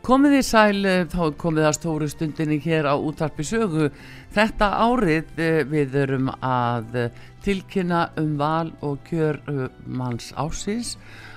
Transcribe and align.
Komið 0.00 0.32
í 0.38 0.40
sæl, 0.40 0.86
eh, 0.88 1.02
þá 1.04 1.34
komið 1.36 1.66
að 1.68 1.74
stóru 1.76 2.06
stundinni 2.08 2.56
hér 2.64 2.86
á 2.88 2.96
útarpi 2.96 3.44
sögu. 3.44 3.90
Þetta 4.32 4.68
árið 4.80 5.36
eh, 5.36 5.58
við 5.68 5.94
erum 6.06 6.30
að 6.40 6.96
eh, 6.96 7.18
tilkynna 7.44 8.06
um 8.16 8.30
val 8.40 8.72
og 8.80 9.04
kjör 9.04 9.42
manns 9.84 10.30
ásins 10.40 10.94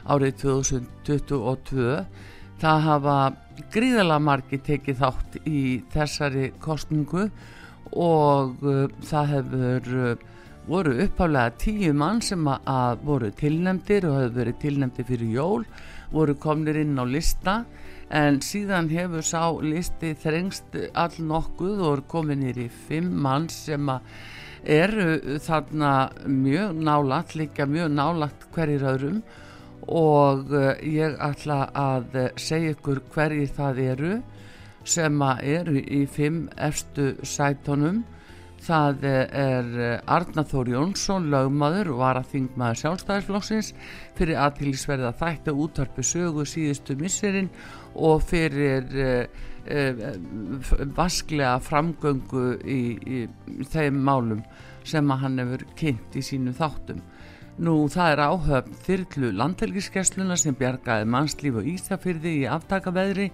árið 0.07 0.39
2022. 0.45 2.05
Það 2.63 2.87
hafa 2.87 3.17
gríðala 3.75 4.21
margi 4.23 4.61
tekið 4.63 5.01
þátt 5.03 5.37
í 5.43 5.83
þessari 5.91 6.53
kostningu 6.63 7.27
og 7.91 8.63
það 9.03 9.31
hefur 9.35 10.19
voru 10.71 10.95
uppálega 11.03 11.51
tíu 11.59 11.91
mann 11.91 12.23
sem 12.23 12.47
að 12.47 13.03
voru 13.03 13.35
tilnemdir 13.35 14.07
og 14.07 14.21
hefur 14.21 14.37
verið 14.39 14.61
tilnemdir 14.63 15.11
fyrir 15.11 15.35
jól, 15.35 15.65
voru 16.15 16.39
komnir 16.39 16.79
inn 16.79 16.95
á 16.95 17.03
lista 17.03 17.65
en 18.09 18.39
síðan 18.43 18.89
hefur 18.91 19.25
sá 19.25 19.51
listi 19.61 20.13
þrengst 20.19 20.75
all 20.93 21.15
nokkuð 21.19 21.83
og 21.83 21.97
er 21.97 22.03
komin 22.11 22.43
hér 22.47 22.59
í 22.65 22.67
fimm 22.87 23.11
mann 23.23 23.47
sem 23.49 23.89
eru 24.63 25.39
þarna 25.43 25.93
mjög 26.27 26.75
nálagt, 26.83 27.35
líka 27.35 27.67
mjög 27.67 27.91
nálagt 27.95 28.47
hverjir 28.55 28.85
öðrum. 28.93 29.23
Og 29.83 30.53
eh, 30.55 30.79
ég 30.87 31.17
ætla 31.19 31.65
að 31.75 32.15
segja 32.39 32.71
ykkur 32.71 33.01
hverjir 33.11 33.51
það 33.51 33.81
eru 33.83 34.13
sem 34.87 35.21
eru 35.41 35.79
í 35.79 36.05
fimm 36.07 36.47
efstu 36.55 37.13
sætonum 37.23 38.03
það 38.63 39.05
er 39.07 39.71
Arnathór 40.11 40.69
Jónsson 40.71 41.29
lögmaður 41.31 41.93
var 41.99 42.19
að 42.21 42.29
þingmaður 42.33 42.81
sjálfstæðisflóksins 42.81 43.71
fyrir 44.17 44.39
aðtilsverða 44.43 45.13
þættu 45.19 45.55
útarpu 45.65 46.05
sögu 46.07 46.45
síðustu 46.47 46.95
misserinn 46.99 47.49
og 47.93 48.23
fyrir 48.25 48.87
uh, 49.03 49.41
vasklega 50.95 51.57
framgöngu 51.63 52.45
í, 52.67 52.81
í 52.99 53.67
þeim 53.71 54.01
málum 54.03 54.43
sem 54.83 55.11
að 55.11 55.21
hann 55.23 55.39
hefur 55.39 55.65
kynnt 55.79 56.17
í 56.19 56.23
sínu 56.25 56.55
þáttum. 56.57 56.99
Nú 57.61 57.83
það 57.85 58.11
er 58.11 58.19
áhöfn 58.25 58.77
þyrlu 58.81 59.27
landhelgiskessluna 59.37 60.33
sem 60.41 60.55
bjargaði 60.57 61.05
mannslíf 61.05 61.59
og 61.61 61.67
Ísafyrði 61.69 62.31
í 62.39 62.47
aftakaveðri 62.49 63.27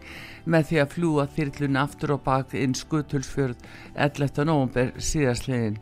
með 0.44 0.66
því 0.68 0.80
að 0.82 0.96
fljúa 0.96 1.26
þyrlun 1.38 1.80
aftur 1.80 2.18
og 2.18 2.26
bak 2.26 2.56
inn 2.60 2.76
skutulsfjörð 2.76 3.64
11. 3.96 4.42
november 4.50 4.92
síðastlegin 5.00 5.78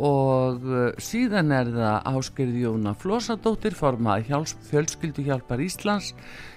og 0.00 0.64
uh, 0.64 0.86
síðan 1.02 1.52
er 1.52 1.68
það 1.74 2.08
Áskerði 2.14 2.64
Jóna 2.64 2.94
Flósadóttir 2.96 3.76
formaði 3.76 4.40
fjölskyldu 4.70 5.26
hjálpar 5.28 5.60
Íslands 5.60 6.14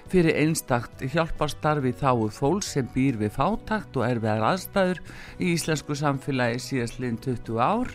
fyrir 0.08 0.40
einstakt 0.40 1.04
hjálparstarfi 1.04 1.92
þáu 2.00 2.30
fólk 2.32 2.64
sem 2.64 2.88
býr 2.96 3.20
við 3.20 3.36
fátakt 3.36 4.00
og 4.00 4.08
erfiðar 4.08 4.48
aðstæður 4.54 5.04
í 5.36 5.52
íslensku 5.52 6.00
samfélagi 6.00 6.64
síðastliðin 6.70 7.20
20 7.28 7.60
ár 7.60 7.92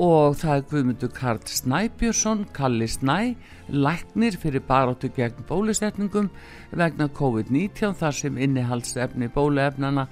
og 0.00 0.36
það 0.40 0.54
er 0.54 0.66
Guðmundur 0.70 1.10
Karl 1.12 1.40
Snæbjörnsson, 1.48 2.46
Kalli 2.54 2.88
Snæ, 2.88 3.34
læknir 3.68 4.38
fyrir 4.40 4.64
baróttu 4.68 5.10
gegn 5.12 5.44
bólusetningum 5.48 6.30
vegna 6.72 7.08
COVID-19 7.12 7.96
þar 8.00 8.16
sem 8.16 8.38
innihaldsefni 8.38 9.28
bóluefnana 9.34 10.06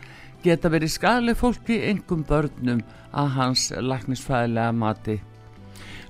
geta 0.45 0.71
verið 0.73 0.95
skadleg 0.95 1.37
fólki, 1.37 1.81
engum 1.89 2.25
börnum 2.29 2.85
að 3.13 3.35
hans 3.37 3.71
læknisfæðilega 3.73 4.73
mati. 4.77 5.21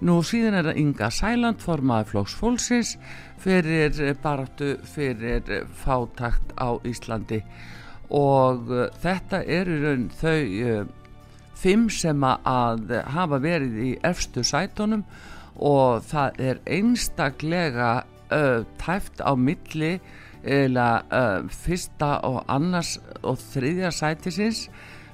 Nú 0.00 0.20
síðan 0.24 0.56
er 0.56 0.70
það 0.70 0.80
Inga 0.80 1.10
Sæland 1.12 1.60
formaði 1.60 2.08
flóks 2.10 2.36
fólksins 2.38 2.94
fyrir 3.40 4.16
baráttu 4.22 4.76
fyrir 4.88 5.66
fátakt 5.76 6.54
á 6.56 6.80
Íslandi 6.88 7.42
og 8.10 8.70
uh, 8.72 8.88
þetta 9.02 9.42
eru 9.44 9.76
raun 9.84 10.08
þau 10.18 10.38
uh, 10.40 10.88
fimm 11.60 11.88
sem 11.92 12.24
að 12.24 12.94
hafa 13.12 13.40
verið 13.42 13.76
í 13.84 13.90
efstu 14.06 14.44
sætonum 14.46 15.04
og 15.60 16.04
það 16.08 16.40
er 16.40 16.60
einstaklega 16.68 17.90
uh, 18.32 18.62
tæft 18.80 19.20
á 19.20 19.32
milli 19.36 19.98
eða 20.40 20.88
uh, 21.12 21.50
fyrsta 21.52 22.14
og 22.24 22.40
annars 22.48 22.96
og 23.20 23.36
þriðja 23.52 23.92
sætisins 23.92 24.64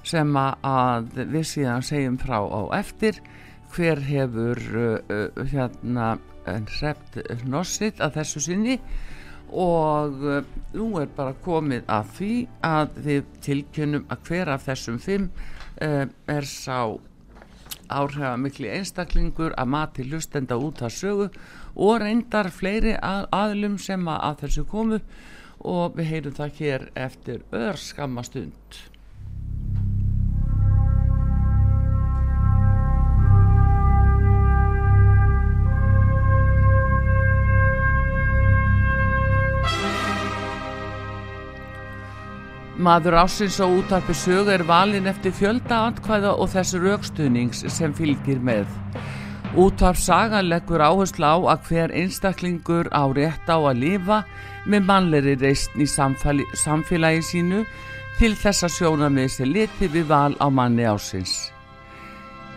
sem 0.07 0.37
að 0.39 1.11
við 1.19 1.49
síðan 1.51 1.83
segjum 1.83 2.21
frá 2.23 2.39
á 2.39 2.63
eftir. 2.79 3.19
Hver 3.75 3.99
hefur 4.07 4.63
uh, 4.79 5.43
hérna 5.51 6.15
hrept 6.47 7.19
nossitt 7.43 7.99
að 7.99 8.21
þessu 8.21 8.45
sinni 8.45 8.77
og 9.51 10.23
nú 10.75 10.87
er 11.01 11.11
bara 11.15 11.35
komið 11.43 11.89
að 11.91 12.13
því 12.15 12.31
að 12.67 13.01
við 13.03 13.33
tilkynum 13.43 14.07
að 14.15 14.23
hver 14.29 14.51
af 14.55 14.67
þessum 14.67 15.01
fimm 15.03 15.27
uh, 15.83 16.07
er 16.31 16.49
sá 16.49 16.97
áhrifa 17.87 18.35
miklu 18.41 18.69
einstaklingur 18.73 19.55
að 19.59 19.71
mati 19.71 20.07
lustenda 20.07 20.59
út 20.59 20.83
að 20.83 20.97
sögu 20.97 21.29
og 21.77 22.01
reyndar 22.03 22.51
fleiri 22.51 22.97
að, 22.99 23.29
aðlum 23.31 23.79
sem 23.79 24.09
að, 24.11 24.43
þessu 24.43 24.67
komu 24.71 25.01
og 25.67 25.97
við 25.97 26.11
heyrum 26.11 26.37
það 26.37 26.61
hér 26.61 26.87
eftir 27.07 27.45
öðr 27.55 27.81
skamastund 27.81 28.81
Maður 42.77 43.15
ásins 43.23 43.57
og 43.65 43.79
útarpi 43.79 44.13
sög 44.13 44.51
er 44.53 44.61
valin 44.69 45.09
eftir 45.09 45.33
fjölda 45.33 45.79
atkvæða 45.89 46.35
og 46.37 46.51
þessu 46.53 46.83
raukstuðnings 46.83 47.63
sem 47.73 47.95
fylgir 47.97 48.43
með. 48.45 48.67
Útarp 49.57 49.97
saga 49.97 50.43
leggur 50.45 50.85
áherslu 50.85 51.25
á 51.25 51.41
að 51.57 51.71
hver 51.71 51.95
einstaklingur 51.97 52.93
á 52.93 53.09
rétt 53.17 53.49
á 53.49 53.57
að 53.57 53.81
lifa 53.81 54.19
með 54.69 54.89
mannleiri 54.91 55.39
reysn 55.41 55.81
í 55.81 55.89
samfélagi 55.89 57.25
sínu 57.25 57.65
til 58.19 58.35
þess 58.37 58.69
að 58.69 58.77
sjóna 58.77 59.09
með 59.09 59.31
þessi 59.31 59.49
liti 59.55 59.89
við 59.97 60.09
val 60.13 60.37
á 60.37 60.47
manni 60.53 60.85
ásins. 60.85 61.49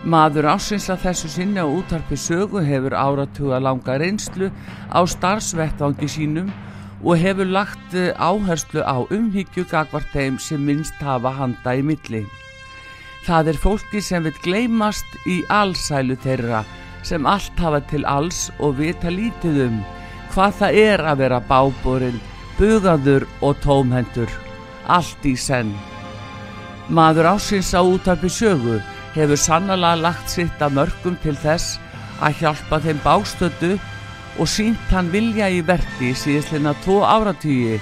Maður 0.04 0.52
ásins 0.52 0.90
að 0.92 1.06
þessu 1.08 1.32
sinni 1.32 1.64
á 1.64 1.68
útarpi 1.68 2.20
sögu 2.20 2.60
hefur 2.60 2.92
áratuga 2.92 3.64
langa 3.64 3.96
reynslu 3.96 4.52
á 4.92 5.00
starfsvettvangi 5.08 6.12
sínum 6.12 6.52
og 6.52 6.70
hefur 7.08 7.48
lagt 7.48 7.94
eh, 7.96 8.12
áherslu 8.20 8.84
á 8.84 8.98
umhyggju 9.08 9.64
gagvart 9.72 10.10
þeim 10.14 10.40
sem 10.40 10.64
minnst 10.66 10.98
hafa 11.00 11.32
handa 11.32 11.76
í 11.80 11.84
milli. 11.86 12.26
Það 13.26 13.54
er 13.54 13.60
fólki 13.64 14.02
sem 14.04 14.26
vil 14.26 14.36
gleymast 14.44 15.18
í 15.28 15.42
allsælu 15.54 16.18
þeirra 16.24 16.66
sem 17.08 17.26
allt 17.26 17.56
hafa 17.60 17.80
til 17.88 18.04
alls 18.06 18.50
og 18.60 18.78
vita 18.80 19.12
lítið 19.12 19.64
um 19.68 19.80
hvað 20.34 20.58
það 20.60 20.80
er 20.84 21.04
að 21.10 21.22
vera 21.24 21.40
báborinn, 21.50 22.20
bugaður 22.60 23.26
og 23.42 23.58
tómhendur, 23.64 24.30
allt 24.86 25.26
í 25.26 25.36
senn. 25.40 25.72
Maður 26.90 27.32
ásins 27.36 27.72
á 27.74 27.82
útarpi 27.82 28.30
sögu 28.30 28.80
hefur 29.16 29.40
sannala 29.40 29.96
lagt 29.98 30.30
sitt 30.30 30.62
að 30.62 30.76
mörgum 30.78 31.18
til 31.24 31.36
þess 31.38 31.80
að 32.22 32.44
hjálpa 32.44 32.80
þeim 32.84 33.02
bástötu 33.06 33.72
og 34.40 34.48
sínt 34.48 34.92
hann 34.94 35.12
vilja 35.14 35.50
í 35.52 35.60
verki 35.68 36.14
síðastleina 36.16 36.74
tvo 36.84 37.02
áratýji 37.04 37.80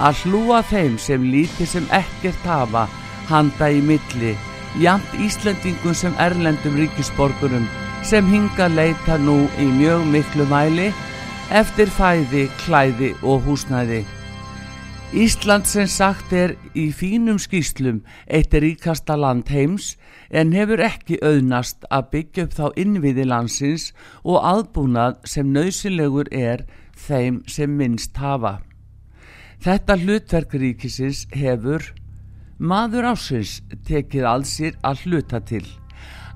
að 0.00 0.22
hlúa 0.24 0.60
þeim 0.66 0.96
sem 0.98 1.26
líti 1.32 1.66
sem 1.68 1.86
ekkert 1.94 2.46
hafa 2.48 2.86
handa 3.30 3.70
í 3.70 3.80
milli, 3.84 4.34
jæmt 4.82 5.14
Íslandingum 5.22 5.94
sem 5.94 6.16
erlendum 6.18 6.78
ríkisborgurum 6.80 7.68
sem 8.06 8.26
hinga 8.26 8.70
leita 8.72 9.18
nú 9.20 9.44
í 9.60 9.68
mjög 9.76 10.06
miklu 10.14 10.46
mæli 10.50 10.88
eftir 11.50 11.90
fæði, 11.90 12.48
klæði 12.64 13.14
og 13.22 13.44
húsnæði. 13.46 14.04
Ísland 15.10 15.66
sem 15.66 15.88
sagt 15.90 16.30
er 16.30 16.52
í 16.78 16.84
fínum 16.94 17.38
skýslum 17.42 17.96
eitt 18.30 18.52
ríkasta 18.54 19.16
land 19.18 19.48
heims 19.50 19.96
en 20.30 20.52
hefur 20.54 20.78
ekki 20.86 21.18
auðnast 21.18 21.82
að 21.90 22.06
byggja 22.12 22.44
upp 22.46 22.54
þá 22.54 22.78
innviði 22.78 23.24
landsins 23.26 23.88
og 24.22 24.38
aðbúnað 24.52 25.18
sem 25.32 25.50
nöysilegur 25.50 26.30
er 26.30 26.62
þeim 26.94 27.42
sem 27.50 27.74
minnst 27.74 28.22
hafa. 28.22 28.60
Þetta 29.58 29.98
hlutverk 29.98 30.54
ríkisins 30.54 31.26
hefur 31.34 31.90
maður 32.62 33.10
ásins 33.10 33.58
tekið 33.90 34.30
að 34.30 34.46
sér 34.54 34.78
að 34.86 35.06
hluta 35.08 35.42
til. 35.42 35.66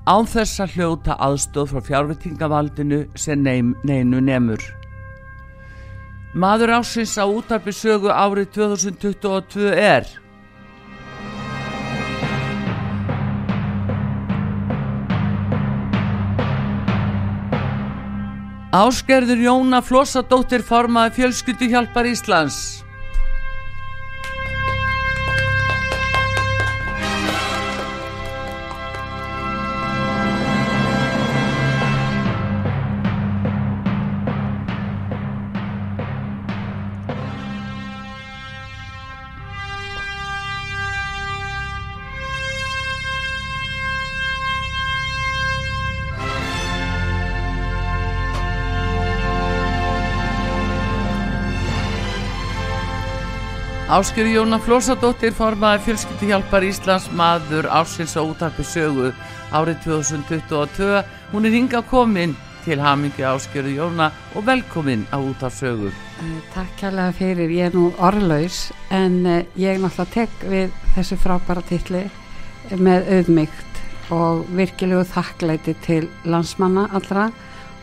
Án 0.03 0.27
þess 0.27 0.59
að 0.59 0.75
hljóta 0.75 1.15
aðstóð 1.23 1.71
frá 1.71 1.91
fjárvitingavaldinu 1.93 3.05
sem 3.15 3.39
neinu 3.39 4.19
nemur. 4.19 4.59
Maður 6.35 6.73
ásins 6.75 7.15
á 7.15 7.23
útarpi 7.23 7.71
sögu 7.71 8.11
árið 8.11 8.49
2022 8.59 9.71
er 9.71 10.03
Áskerður 18.75 19.39
Jóna 19.39 19.79
Flossadóttir 19.79 20.59
formaði 20.67 21.21
fjölskyldu 21.21 21.71
hjálpar 21.71 22.11
Íslands. 22.11 22.84
Áskjöru 53.95 54.27
Jóna 54.27 54.57
Flósadóttir 54.59 55.31
formaði 55.31 55.85
fjölskyldi 55.85 56.27
hjálpar 56.27 56.65
Íslands 56.67 57.05
maður 57.15 57.69
ásins 57.71 58.17
á 58.19 58.27
útarpi 58.27 58.65
sögu 58.67 59.13
árið 59.55 59.77
2022. 59.85 60.97
Hún 61.31 61.47
er 61.47 61.53
hinga 61.55 61.79
komin 61.87 62.33
til 62.65 62.81
hamingi 62.83 63.23
Áskjöru 63.23 63.71
Jóna 63.71 64.09
og 64.35 64.43
velkomin 64.49 65.05
á 65.15 65.17
útarpsögu. 65.23 65.93
Eh, 65.95 66.41
takk 66.51 66.75
kærlega 66.75 67.13
fyrir, 67.15 67.53
ég 67.55 67.69
er 67.69 67.77
nú 67.77 67.93
orðlaus 67.95 68.73
en 68.91 69.15
eh, 69.25 69.45
ég 69.55 69.79
náttúrulega 69.79 70.11
tek 70.11 70.43
við 70.43 70.75
þessu 70.97 71.15
frábæra 71.15 71.63
tilli 71.63 72.03
með 72.75 73.07
auðmygt 73.15 74.11
og 74.11 74.43
virkilegu 74.59 75.05
þakklæti 75.13 75.77
til 75.87 76.09
landsmanna 76.27 76.89
allra 76.91 77.29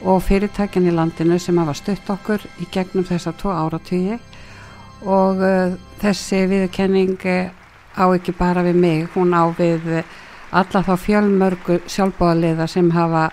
og 0.04 0.20
fyrirtækjan 0.28 0.92
í 0.92 0.92
landinu 0.92 1.40
sem 1.40 1.56
hafa 1.56 1.72
stutt 1.72 2.12
okkur 2.12 2.44
í 2.60 2.68
gegnum 2.68 3.08
þessa 3.08 3.32
tvo 3.32 3.56
áratvíi 3.56 4.20
og 5.04 5.42
uh, 5.42 5.74
þessi 6.02 6.44
viðkenning 6.50 7.18
uh, 7.26 7.50
á 7.98 8.04
ekki 8.14 8.34
bara 8.38 8.64
við 8.66 8.78
mig, 8.82 9.08
hún 9.14 9.34
á 9.34 9.50
við 9.58 9.88
uh, 9.98 10.16
alla 10.52 10.82
þá 10.84 10.92
fjölmörgu 11.00 11.80
sjálfbóðaliða 11.90 12.68
sem 12.68 12.90
hafa 12.94 13.30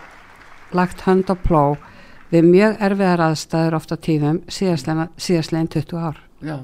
lagt 0.75 1.03
hönd 1.07 1.29
og 1.29 1.41
pló 1.43 1.63
við 2.29 2.45
mjög 2.49 2.77
erfiðar 2.85 3.25
aðstæður 3.29 3.79
ofta 3.79 3.97
tíðum 3.97 4.43
síðastlegin 4.49 5.71
20 5.73 5.97
ár. 5.97 6.19
Já, 6.45 6.57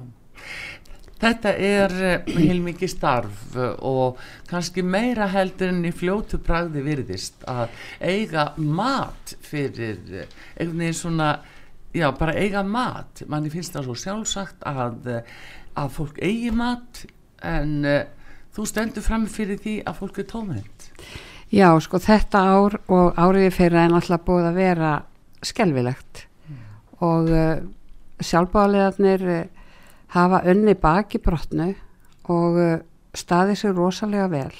þetta 1.22 1.54
er 1.58 1.96
heilmikið 2.30 2.92
starf 2.94 3.58
og 3.58 4.22
kannski 4.50 4.86
meira 4.86 5.28
heldur 5.34 5.74
en 5.74 5.84
í 5.90 5.94
fljótu 5.96 6.40
bragði 6.46 6.86
virðist 6.86 7.44
að 7.50 7.74
eiga 8.00 8.51
mat 8.62 9.36
fyrir 9.44 9.98
einhvern 10.56 10.80
veginn 10.86 11.01
svona 11.01 11.34
já, 11.95 12.09
bara 12.19 12.36
eiga 12.38 12.63
mat. 12.68 13.24
Manni 13.31 13.51
finnst 13.53 13.75
það 13.75 13.88
svo 13.88 13.95
sjálfsagt 14.00 14.65
að, 14.68 15.09
að 15.75 15.94
fólk 15.95 16.19
eigi 16.24 16.51
mat 16.56 17.06
en 17.45 17.86
uh, 17.86 18.01
þú 18.56 18.68
stendur 18.69 19.06
fram 19.06 19.25
fyrir 19.31 19.59
því 19.62 19.80
að 19.88 19.97
fólk 20.01 20.21
er 20.21 20.30
tómend 20.30 20.89
Já, 21.53 21.69
sko 21.83 22.00
þetta 22.01 22.42
ár 22.56 22.77
og 22.92 23.19
áriði 23.19 23.51
fyrir 23.53 23.83
en 23.83 23.97
alltaf 24.00 24.24
búið 24.25 24.50
að 24.50 24.59
vera 24.59 24.94
skelvilegt 25.45 26.25
mm. 26.50 26.62
og 27.06 27.30
uh, 27.31 27.59
sjálfbáðlegarnir 28.24 29.25
uh, 29.30 29.41
hafa 30.15 30.41
önni 30.50 30.75
baki 30.80 31.21
brotnu 31.21 31.74
og 32.31 32.57
staði 33.15 33.53
sér 33.59 33.75
rosalega 33.77 34.25
vel 34.31 34.56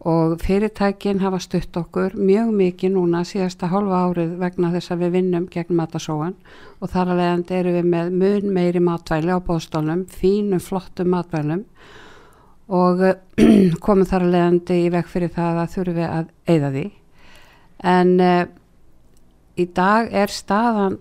og 0.00 0.38
fyrirtækin 0.40 1.18
hafa 1.18 1.40
stutt 1.42 1.76
okkur 1.76 2.14
mjög 2.14 2.52
mikið 2.54 2.92
núna 2.94 3.24
síðasta 3.26 3.66
hálfa 3.66 4.04
árið 4.06 4.36
vegna 4.38 4.70
þess 4.70 4.92
að 4.94 5.00
við 5.02 5.16
vinnum 5.16 5.48
gegn 5.50 5.74
matasóan 5.74 6.36
og 6.78 6.92
þar 6.92 7.10
að 7.10 7.18
leiðandi 7.22 7.56
eru 7.58 7.72
við 7.74 7.88
með 7.94 8.12
mun 8.20 8.52
meiri 8.54 8.82
matvæli 8.82 9.34
á 9.34 9.42
bóðstólnum, 9.42 10.04
fínum 10.06 10.62
flottum 10.62 11.10
matvælum. 11.10 11.64
Og 12.68 13.02
komum 13.84 14.06
þar 14.06 14.28
leiðandi 14.28 14.78
í 14.84 14.88
veg 14.94 15.10
fyrir 15.10 15.34
það 15.34 15.60
að 15.64 15.74
þurfum 15.74 15.98
við 15.98 16.08
að 16.12 16.32
eigða 16.46 16.72
því. 16.76 16.86
En 17.96 18.14
uh, 18.22 18.40
í 19.58 19.68
dag 19.74 20.14
er 20.14 20.30
staðan 20.30 20.98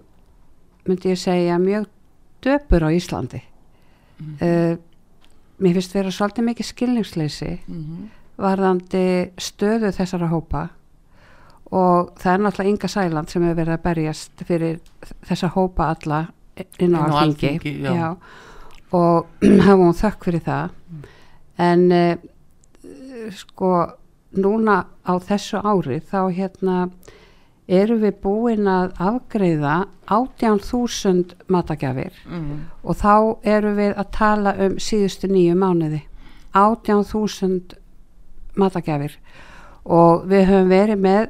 myndi 0.87 1.13
ég 1.13 1.21
segja 1.21 1.61
mjög 1.61 1.85
döpur 2.41 2.87
á 2.87 2.89
Íslandi. 2.89 3.43
Mm 4.17 4.37
-hmm. 4.39 4.73
uh, 4.73 4.77
mér 5.59 5.73
finnst 5.73 5.93
vera 5.93 6.11
svolítið 6.11 6.49
mikið 6.49 6.65
skilningsleysi. 6.65 7.59
Mm 7.67 7.83
-hmm 7.83 8.16
varðandi 8.37 9.05
stöðu 9.41 9.91
þessara 9.95 10.29
hópa 10.31 10.67
og 11.73 12.13
það 12.21 12.33
er 12.33 12.43
náttúrulega 12.43 12.71
Inga 12.71 12.89
Sæland 12.91 13.31
sem 13.31 13.43
hefur 13.43 13.59
verið 13.59 13.75
að 13.75 13.83
berjast 13.83 14.43
fyrir 14.47 14.79
þessa 15.27 15.51
hópa 15.55 15.91
alla 15.95 16.21
inn 16.79 16.95
á 16.95 17.01
alþingi. 17.05 17.77
Og 18.95 19.27
hafa 19.67 19.77
hún 19.81 19.97
þökk 19.97 20.27
fyrir 20.29 20.43
það. 20.45 20.75
Mm. 20.87 21.05
en 21.57 21.81
uh, 21.91 23.31
sko 23.33 23.71
núna 24.37 24.85
á 25.03 25.13
þessu 25.17 25.59
ári 25.59 25.97
þá 26.05 26.19
hérna 26.31 26.75
eru 27.67 27.97
við 27.99 28.19
búin 28.23 28.67
að 28.71 28.93
afgreiða 29.01 29.87
18.000 30.07 31.35
matagjafir 31.51 32.13
mm. 32.29 32.61
og 32.83 32.99
þá 33.01 33.15
eru 33.43 33.73
við 33.75 33.97
að 33.97 34.11
tala 34.15 34.53
um 34.63 34.77
síðustu 34.79 35.27
nýju 35.31 35.57
mánuði. 35.59 36.05
18.000 36.53 37.75
matagjafir 38.59 39.15
og 39.87 40.27
við 40.27 40.49
höfum 40.49 40.71
verið 40.71 41.01
með 41.01 41.29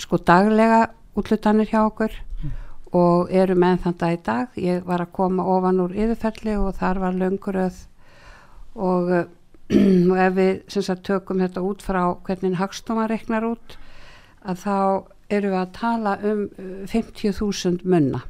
sko 0.00 0.18
daglega 0.20 0.82
útlutanir 1.16 1.70
hjá 1.70 1.80
okkur 1.86 2.12
mm. 2.12 2.52
og 2.98 3.32
eru 3.32 3.56
með 3.58 3.80
þann 3.84 3.98
dag 4.02 4.14
í 4.16 4.20
dag. 4.26 4.60
Ég 4.60 4.84
var 4.84 5.04
að 5.04 5.14
koma 5.16 5.46
ofan 5.56 5.80
úr 5.84 5.96
yfirfelli 5.96 6.56
og 6.60 6.76
þar 6.76 7.02
var 7.06 7.16
lönguröð 7.16 7.82
og, 8.76 9.12
og 10.12 10.22
ef 10.26 10.36
við 10.36 10.54
sagt, 10.76 11.04
tökum 11.08 11.40
þetta 11.44 11.64
út 11.64 11.84
frá 11.84 12.02
hvernig 12.26 12.58
hagstofan 12.60 13.10
reknar 13.12 13.48
út 13.48 13.78
að 14.46 14.62
þá 14.62 14.78
eru 15.32 15.50
við 15.50 15.58
að 15.58 15.72
tala 15.74 16.16
um 16.22 16.42
50.000 16.86 17.80
uh, 17.80 17.86
munna. 17.88 18.20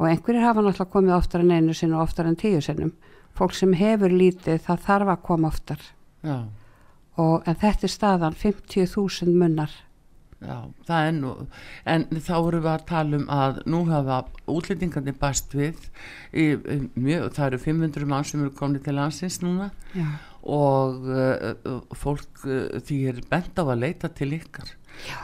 Og 0.00 0.08
einhverjir 0.08 0.42
hafa 0.42 0.64
náttúrulega 0.64 0.92
komið 0.92 1.14
oftar 1.14 1.44
en 1.44 1.54
einu 1.54 1.76
sinu 1.76 1.96
og 2.00 2.08
oftar 2.08 2.26
en 2.26 2.36
tíu 2.36 2.60
sinum 2.64 2.90
fólk 3.36 3.54
sem 3.56 3.70
hefur 3.78 4.12
lítið 4.12 4.58
það 4.66 4.82
þarf 4.88 5.12
að 5.14 5.22
koma 5.28 5.48
oftar. 5.48 5.86
Já 6.26 6.42
og 7.20 7.48
en 7.48 7.58
þetta 7.60 7.88
er 7.88 7.92
staðan 7.92 8.36
50.000 8.38 9.34
munnar. 9.36 9.72
Já, 10.42 10.56
það 10.88 11.06
er 11.06 11.12
nú 11.14 11.32
en 11.86 12.04
þá 12.18 12.32
erum 12.34 12.64
við 12.64 12.70
að 12.72 12.84
tala 12.88 13.18
um 13.20 13.28
að 13.30 13.60
nú 13.70 13.82
hafa 13.86 14.16
útlendingandi 14.50 15.14
bæst 15.20 15.54
við 15.54 15.78
í, 16.34 16.46
mjög, 16.98 17.28
það 17.36 17.46
eru 17.46 17.60
500 17.62 18.08
mann 18.10 18.26
sem 18.26 18.42
eru 18.42 18.54
komið 18.58 18.88
til 18.88 18.96
landsins 18.98 19.38
núna. 19.44 19.70
Já. 19.94 20.08
og 20.42 21.04
uh, 21.06 21.52
fólk 21.94 22.40
uh, 22.48 22.80
því 22.82 22.96
er 23.12 23.20
bent 23.30 23.54
á 23.54 23.62
að 23.62 23.78
leita 23.84 24.10
til 24.10 24.32
ykkar. 24.34 24.72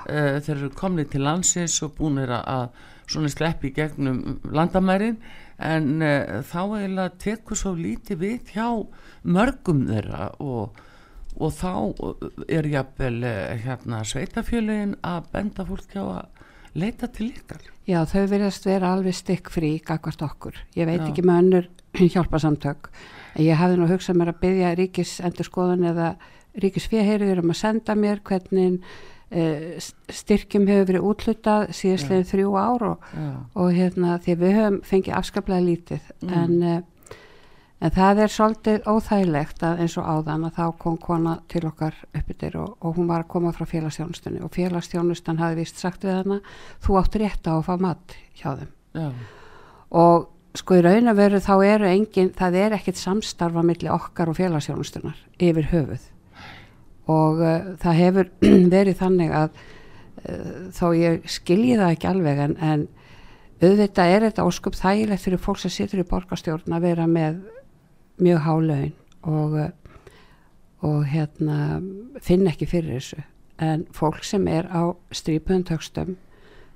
Uh, 0.07 0.38
þeir 0.38 0.54
eru 0.54 0.71
komið 0.78 1.11
til 1.16 1.25
landsins 1.26 1.80
og 1.83 1.97
búin 1.99 2.21
að, 2.23 2.38
að 2.38 2.68
svona 3.11 3.33
sleppi 3.33 3.73
gegnum 3.75 4.38
landamærin. 4.54 5.18
En 5.59 5.99
þá 5.99 6.61
eiginlega 6.62 7.16
tekur 7.18 7.59
svo 7.59 7.73
lítið 7.75 8.21
við 8.21 8.52
hjá 8.54 8.68
mörgum 9.26 9.88
þeirra 9.88 10.28
og 10.38 10.78
og 11.37 11.52
þá 11.54 11.73
er 12.49 12.68
jáfnvel 12.73 13.23
eh, 13.26 13.58
hérna 13.64 14.02
sveitafjölin 14.06 14.97
að 15.06 15.28
benda 15.35 15.66
fólk 15.68 15.92
hjá 15.92 16.02
að 16.04 16.78
leita 16.78 17.08
til 17.12 17.30
ykkar. 17.32 17.62
Já, 17.88 18.02
þau 18.08 18.25
verðast 18.30 18.66
vera 18.68 18.92
alveg 18.94 19.16
stykk 19.16 19.52
frí 19.52 19.76
gagvart 19.85 20.25
okkur, 20.25 20.58
ég 20.76 20.88
veit 20.88 21.00
Já. 21.00 21.06
ekki 21.11 21.25
með 21.26 21.42
önnur 21.42 21.68
hjálpasamtök, 22.14 22.90
en 23.35 23.44
ég 23.47 23.61
hafði 23.61 23.78
nú 23.80 23.90
hugsað 23.90 24.18
mér 24.20 24.32
að 24.35 24.42
byggja 24.42 24.75
ríkisendurskoðan 24.82 25.87
eða 25.92 26.11
ríkisfjaheyriður 26.58 27.44
um 27.44 27.54
að 27.54 27.61
senda 27.61 27.97
mér 27.99 28.20
hvernig 28.26 28.80
uh, 28.82 29.88
styrkjum 30.20 30.68
hefur 30.68 30.88
verið 30.92 31.08
útlutað 31.08 31.73
síðastlegin 31.76 32.28
þrjú 32.28 32.54
ár 32.58 32.87
og, 32.92 33.11
og 33.54 33.73
hérna 33.76 34.18
því 34.25 34.38
við 34.42 34.56
höfum 34.58 34.78
fengið 34.88 35.18
afskaplega 35.20 35.66
lítið. 35.66 36.14
Mm. 36.25 36.32
en 36.42 36.56
uh, 36.62 36.78
En 37.78 37.92
það 37.94 38.25
er 38.25 38.32
svolítið 38.35 38.87
óþægilegt 38.90 39.61
að 39.62 39.85
eins 39.85 39.94
og 40.00 40.06
áðan 40.11 40.49
að 40.49 40.56
þá 40.56 40.64
kom 40.82 40.97
kona 40.99 41.37
til 41.50 41.62
okkar 41.68 41.94
uppbyttir 42.11 42.56
og, 42.58 42.73
og 42.82 42.97
hún 42.97 43.06
var 43.06 43.23
að 43.23 43.30
koma 43.30 43.52
frá 43.54 43.68
félagsstjónustunni 43.70 44.42
og 44.42 44.50
félagsstjónustan 44.56 45.38
hafi 45.38 45.61
vist 45.61 45.78
sagt 45.78 46.02
við 46.06 46.16
hana 46.16 46.40
þú 46.82 46.99
áttur 46.99 47.23
rétt 47.23 47.47
á 47.47 47.54
að 47.54 47.68
fá 47.68 47.76
mat 47.78 48.16
hjá 48.40 48.50
þeim. 48.58 48.73
Já. 48.99 49.06
Og 49.94 50.26
sko 50.58 50.75
í 50.75 50.82
raun 50.82 51.12
að 51.12 51.20
veru 51.23 51.40
þá 51.44 51.54
eru 51.68 51.88
engin, 51.92 52.32
það 52.35 52.58
er 52.64 52.75
ekkit 52.80 52.99
samstarfa 52.99 53.62
millir 53.62 53.94
okkar 53.94 54.32
og 54.32 54.38
félagsjónustunar 54.40 55.18
yfir 55.38 55.70
höfuð 55.70 56.08
og 57.08 57.40
uh, 57.40 57.75
það 57.80 58.00
hefur 58.02 58.32
verið 58.76 58.99
þannig 58.99 59.35
að 59.38 59.52
uh, 59.54 60.64
þó 60.75 60.87
ég 60.99 61.30
skilji 61.30 61.78
það 61.78 61.94
ekki 61.94 62.11
alveg 62.11 62.42
en, 62.42 62.56
en 62.58 62.88
auðvitað 63.62 64.16
er 64.16 64.26
þetta 64.28 64.49
óskup 64.50 64.76
þægilegt 64.78 65.25
fyrir 65.25 65.42
fólk 65.42 65.62
sem 65.62 65.73
situr 65.75 66.02
í 66.02 66.08
borgarstjórn 66.11 66.75
að 66.75 66.90
vera 66.90 67.06
með 67.11 67.38
mjög 68.22 68.44
hálaun 68.46 68.92
og, 69.22 69.58
uh, 69.58 69.68
og 70.87 71.04
hérna 71.10 71.80
finn 72.22 72.46
ekki 72.50 72.68
fyrir 72.70 72.98
þessu. 72.98 73.25
En 73.58 73.84
fólk 73.94 74.22
sem 74.25 74.46
er 74.48 74.68
á 74.70 74.94
strípundhögstum 75.10 76.16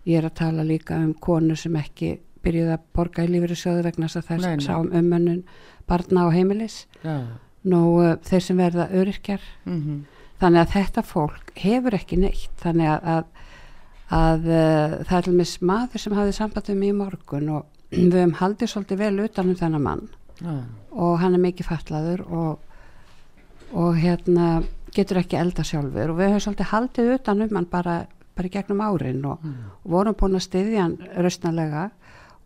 ég 0.09 0.19
er 0.19 0.27
að 0.27 0.39
tala 0.41 0.67
líka 0.67 0.99
um 0.99 1.13
konur 1.15 1.59
sem 1.59 1.77
ekki 1.79 2.17
byrjuð 2.43 2.73
að 2.75 2.87
borga 2.97 3.25
í 3.25 3.31
lífeyrissjóðu 3.31 3.85
vegna 3.87 4.09
þess 4.09 4.19
að 4.19 4.29
þær 4.31 4.41
nei. 4.43 4.65
sá 4.65 4.73
um 4.75 4.91
umönnun 4.91 5.43
barna 5.87 6.27
og 6.27 6.35
heimilis. 6.35 6.87
Já, 7.05 7.29
nú 7.71 7.83
uh, 8.03 8.17
þeir 8.27 8.47
sem 8.49 8.59
verða 8.59 8.89
öryrkjar. 8.91 9.45
Mhm, 9.69 10.01
þannig 10.43 10.65
að 10.65 10.73
þetta 10.75 11.05
fólk 11.07 11.53
hefur 11.63 11.99
ekki 11.99 12.19
neitt. 12.19 12.57
Þannig 12.63 12.91
að, 12.91 13.13
að, 13.15 13.53
að 14.19 14.49
uh, 14.51 14.97
það 15.11 15.21
er 15.21 15.39
mis 15.39 15.55
maður 15.63 16.05
sem 16.05 16.19
hafði 16.19 16.35
samband 16.41 16.73
um 16.75 16.83
í 16.83 16.91
morgun 16.99 17.53
og 17.59 17.69
við 17.93 18.19
höfum 18.19 18.37
haldið 18.41 18.75
svolítið 18.75 19.05
vel 19.05 19.29
utan 19.29 19.53
um 19.53 19.61
þennan 19.63 19.87
mann 19.87 20.05
já, 20.43 20.55
og 20.93 21.19
hann 21.23 21.37
er 21.37 21.43
mikið 21.43 21.69
fatlaður 21.69 22.25
og, 22.29 22.79
og 23.73 23.99
hérna 23.99 24.63
getur 24.93 25.23
ekki 25.23 25.39
elda 25.41 25.65
sjálfur. 25.65 26.13
Og 26.13 26.19
við 26.19 26.33
höfum 26.33 26.45
svolítið 26.47 26.73
haldið 26.73 27.13
utan 27.17 27.45
um 27.47 27.57
hann 27.57 27.69
bara, 27.71 27.97
bara 28.37 28.53
gegnum 28.53 28.85
árin 28.85 29.25
og, 29.29 29.45
og 29.83 29.93
vorum 29.97 30.19
búin 30.19 30.39
að 30.39 30.47
styðja 30.49 30.87
hann 30.87 30.99
rausnalega 31.17 31.89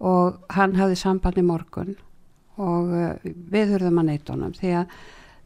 og 0.06 0.42
hann 0.52 0.76
hafði 0.76 0.98
samband 1.00 1.40
í 1.40 1.46
morgun 1.46 1.96
og 2.56 2.92
uh, 2.92 3.10
við 3.24 3.74
höfum 3.74 4.02
að 4.02 4.10
neyta 4.12 4.36
honum. 4.36 4.54
Því 4.56 4.76
að, 4.80 4.94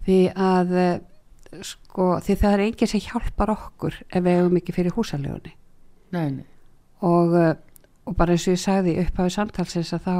því 0.06 0.20
að 0.34 0.76
uh, 0.84 0.92
sko, 1.66 2.12
því 2.22 2.36
það 2.42 2.54
er 2.54 2.64
enginn 2.66 2.92
sem 2.92 3.02
hjálpar 3.04 3.52
okkur 3.54 3.98
ef 4.06 4.22
við 4.22 4.38
hefum 4.38 4.60
ekki 4.60 4.76
fyrir 4.76 4.94
húsalegunni 4.94 5.54
og, 7.06 7.34
uh, 7.34 7.52
og 8.06 8.16
bara 8.18 8.34
eins 8.34 8.46
og 8.46 8.56
ég 8.56 8.62
sagði 8.62 8.96
upp 9.02 9.20
hafi 9.20 9.34
samtalsins 9.34 9.92
að 9.96 10.06
þá 10.06 10.14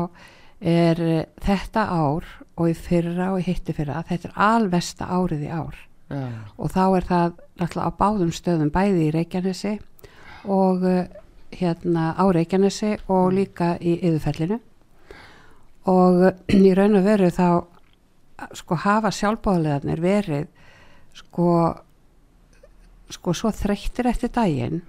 er 0.61 1.01
uh, 1.01 1.23
þetta 1.43 1.87
ár 1.89 2.27
og 2.61 2.67
í 2.69 2.75
fyrra 2.77 3.31
og 3.35 3.41
í 3.41 3.47
hitti 3.49 3.75
fyrra 3.77 4.03
þetta 4.09 4.31
er 4.31 4.41
alvesta 4.51 5.09
árið 5.09 5.47
í 5.47 5.53
ár. 5.53 5.79
Já, 6.11 6.27
og 6.59 6.73
þá 6.75 6.85
er 6.85 7.05
það 7.07 7.35
náttúrulega 7.61 7.87
á 7.87 7.99
báðum 8.01 8.33
stöðum 8.35 8.73
bæði 8.75 9.05
í 9.07 9.13
Reykjanesi 9.15 9.77
og 10.51 10.83
uh, 10.83 11.05
hérna 11.55 12.11
á 12.19 12.25
Reykjanesi 12.35 12.97
og 13.07 13.31
líka 13.37 13.77
í 13.79 13.95
yðurfellinu 14.01 14.59
og 15.91 16.25
uh, 16.27 16.33
í 16.69 16.75
raun 16.75 16.99
og 16.99 17.07
veru 17.07 17.31
þá 17.31 17.47
sko 18.57 18.79
hafa 18.83 19.13
sjálfbáðlegarnir 19.15 20.03
verið 20.03 20.49
sko 21.17 21.53
sko 23.11 23.35
svo 23.35 23.51
þreyttir 23.55 24.09
eftir 24.11 24.33
daginn 24.35 24.81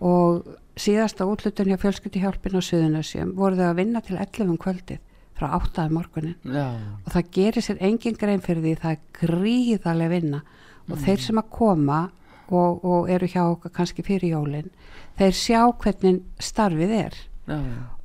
og 0.00 0.46
síðasta 0.80 1.26
útlutun 1.28 1.70
hjá 1.70 1.78
fjölskyldihjálpin 1.82 2.58
á 2.58 2.62
Suðunasjum 2.64 3.34
voru 3.38 3.58
þau 3.58 3.68
að 3.68 3.78
vinna 3.82 4.02
til 4.04 4.16
11 4.16 4.52
um 4.54 4.58
kvöldið 4.60 5.00
frá 5.38 5.54
8 5.56 5.84
af 5.86 5.92
morgunin 5.94 6.36
já, 6.44 6.66
og 7.04 7.12
það 7.14 7.30
gerir 7.36 7.64
sér 7.64 7.80
engin 7.86 8.18
grein 8.20 8.42
fyrir 8.44 8.64
því 8.64 8.74
það 8.82 8.96
er 8.96 9.04
gríðarlega 9.20 10.12
vinna. 10.12 10.40
Og 10.90 10.98
þeir 10.98 11.22
sem 11.22 11.38
að 11.38 11.50
koma 11.54 12.00
og, 12.50 12.84
og 12.84 13.10
eru 13.12 13.28
hjá 13.30 13.44
okkar 13.46 13.72
kannski 13.76 14.02
fyrir 14.04 14.34
jólin 14.34 14.70
þeir 15.20 15.36
sjá 15.36 15.60
hvernig 15.80 16.22
starfið 16.42 16.94
er. 16.98 17.18
Já, 17.50 17.58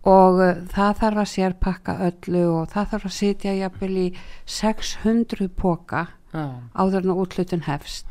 og 0.05 0.39
uh, 0.41 0.61
það 0.71 0.99
þarf 1.01 1.21
að 1.21 1.31
sér 1.31 1.55
pakka 1.61 1.97
öllu 2.07 2.43
og 2.53 2.69
það 2.73 2.91
þarf 2.93 3.07
að 3.09 3.15
sitja 3.17 3.55
jafnvel 3.57 3.93
í 4.03 4.07
600 4.57 5.49
póka 5.57 6.07
áður 6.35 7.05
en 7.05 7.15
útlutun 7.15 7.63
hefst. 7.65 8.07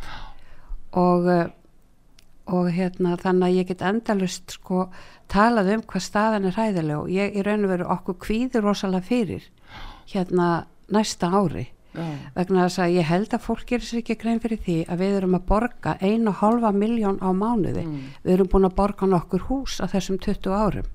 Og 0.97 1.28
uh, 1.28 1.44
og 2.50 2.70
hérna 2.76 3.16
þannig 3.20 3.46
að 3.46 3.58
ég 3.58 3.68
get 3.70 3.84
endalust 3.88 4.56
sko 4.58 4.88
talað 5.32 5.70
um 5.74 5.84
hvað 5.88 6.04
staðan 6.04 6.48
er 6.50 6.58
hæðileg 6.58 6.98
og 6.98 7.12
ég 7.12 7.36
í 7.36 7.44
raun 7.44 7.64
og 7.64 7.72
veru 7.72 7.86
okkur 7.94 8.18
kvíður 8.26 8.68
rosalega 8.68 9.08
fyrir 9.08 9.46
hérna 10.10 10.66
næsta 10.92 11.30
ári. 11.32 11.70
Já, 11.94 12.02
vegna 12.34 12.64
þess 12.66 12.80
að 12.82 12.96
ég 12.96 13.06
held 13.06 13.34
að 13.36 13.44
fólk 13.44 13.68
gerir 13.70 13.86
sér 13.86 14.00
ekki 14.00 14.16
grein 14.18 14.40
fyrir 14.42 14.58
því 14.64 14.78
að 14.90 15.02
við 15.04 15.18
erum 15.20 15.36
að 15.38 15.44
borga 15.46 15.92
einu 16.02 16.32
halva 16.34 16.72
miljón 16.74 17.20
á 17.22 17.30
mánuði. 17.30 17.84
Mm. 17.86 18.08
við 18.24 18.34
erum 18.34 18.50
búin 18.50 18.66
að 18.66 18.74
borga 18.80 19.06
nokkur 19.06 19.46
hús 19.46 19.78
á 19.78 19.86
þessum 19.86 20.18
20 20.18 20.50
árum. 20.58 20.88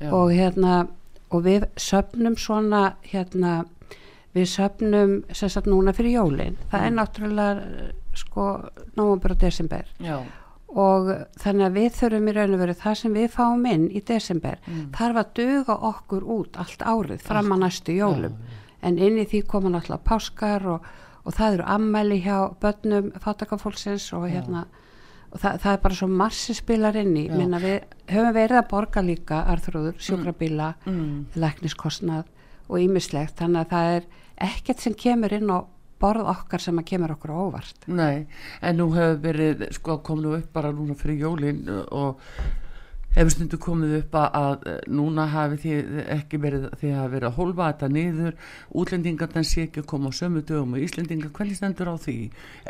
Já, 0.00 0.10
og 0.10 0.32
hérna 0.34 0.88
og 1.30 1.44
við 1.46 1.68
söfnum 1.78 2.34
svona 2.36 2.96
hérna 3.06 3.64
við 4.34 4.50
söfnum 4.50 5.14
sem 5.30 5.50
sagt 5.52 5.70
núna 5.70 5.94
fyrir 5.94 6.18
jólin. 6.18 6.58
Það 6.72 6.86
er 6.86 6.94
náttúrulega 6.96 7.64
eh, 7.70 7.94
sko 8.18 8.46
nóvambur 8.98 9.36
og 9.36 9.40
desember. 9.40 9.86
Já, 10.02 10.18
og 10.70 11.10
þannig 11.40 11.66
að 11.66 11.76
við 11.76 11.92
þurfum 11.98 12.30
í 12.30 12.34
raun 12.36 12.54
og 12.54 12.60
veru 12.62 12.74
það 12.78 12.98
sem 13.00 13.14
við 13.18 13.28
fáum 13.34 13.66
inn 13.66 13.86
í 13.90 14.02
desember 14.06 14.58
þarf 14.94 15.20
að 15.22 15.32
duga 15.40 15.76
okkur 15.90 16.26
út 16.36 16.58
allt 16.62 16.82
árið 16.86 17.24
fram 17.26 17.52
að 17.52 17.64
næstu 17.64 17.96
jólum. 17.96 18.36
En 18.82 18.98
inn 18.98 19.18
í 19.18 19.26
því 19.28 19.42
koma 19.46 19.72
náttúrulega 19.72 20.06
páskar 20.06 20.66
og, 20.66 20.84
og 21.24 21.34
það 21.36 21.56
eru 21.56 21.66
ammæli 21.74 22.20
hjá 22.24 22.36
börnum 22.62 23.10
fátakafólksins 23.20 24.12
og 24.16 24.28
hérna 24.30 24.66
og 25.30 25.38
það, 25.38 25.58
það 25.62 25.72
er 25.72 25.82
bara 25.82 25.98
svo 25.98 26.08
massi 26.08 26.54
spilar 26.54 26.96
inn 26.98 27.12
í. 27.18 27.26
Minna 27.30 27.60
við 27.62 27.82
höfum 28.10 28.34
verið 28.34 28.60
að 28.60 28.70
borga 28.70 29.02
líka 29.04 29.42
arþrúður, 29.52 29.98
sjúkrabíla 30.02 30.72
mm, 30.86 31.12
lækniskostnað 31.38 32.30
og 32.70 32.80
ýmislegt. 32.82 33.36
Þannig 33.38 33.60
að 33.66 33.74
það 33.74 33.92
er 33.98 34.08
ekkert 34.50 34.82
sem 34.82 34.96
kemur 34.98 35.34
inn 35.36 35.52
á 35.52 35.58
borð 36.00 36.30
okkar 36.32 36.60
sem 36.64 36.78
að 36.80 36.88
kemur 36.92 37.14
okkur 37.16 37.34
á 37.34 37.36
óvart 37.44 37.86
nei, 37.88 38.26
en 38.62 38.80
nú 38.80 38.88
hefur 38.96 39.20
verið, 39.28 39.66
sko, 39.76 39.98
kom 40.06 40.22
nú 40.24 40.34
upp 40.38 40.50
bara 40.56 40.72
núna 40.72 40.96
fyrir 40.98 41.22
jólin 41.26 41.62
og 41.90 42.18
hefur 43.10 43.32
stundu 43.34 43.58
komið 43.58 43.92
upp 44.04 44.12
að, 44.14 44.26
að 44.38 44.66
eh, 44.70 44.74
núna 44.94 45.24
hafi 45.32 45.56
þið 45.64 45.96
ekki 46.14 46.38
verið 46.44 46.66
þið 46.78 46.92
hafi 46.94 47.10
verið 47.16 47.26
að 47.26 47.38
hólfa 47.40 47.64
þetta 47.72 47.88
niður 47.96 48.36
útlendingarna 48.78 49.42
sé 49.48 49.64
ekki 49.66 49.82
að 49.82 49.88
koma 49.90 50.12
á 50.14 50.18
sömu 50.20 50.42
dögum 50.46 50.76
og 50.78 50.84
Íslendingar, 50.84 51.32
hvernig 51.34 51.58
stendur 51.58 51.90
á 51.90 51.96
því 51.98 52.14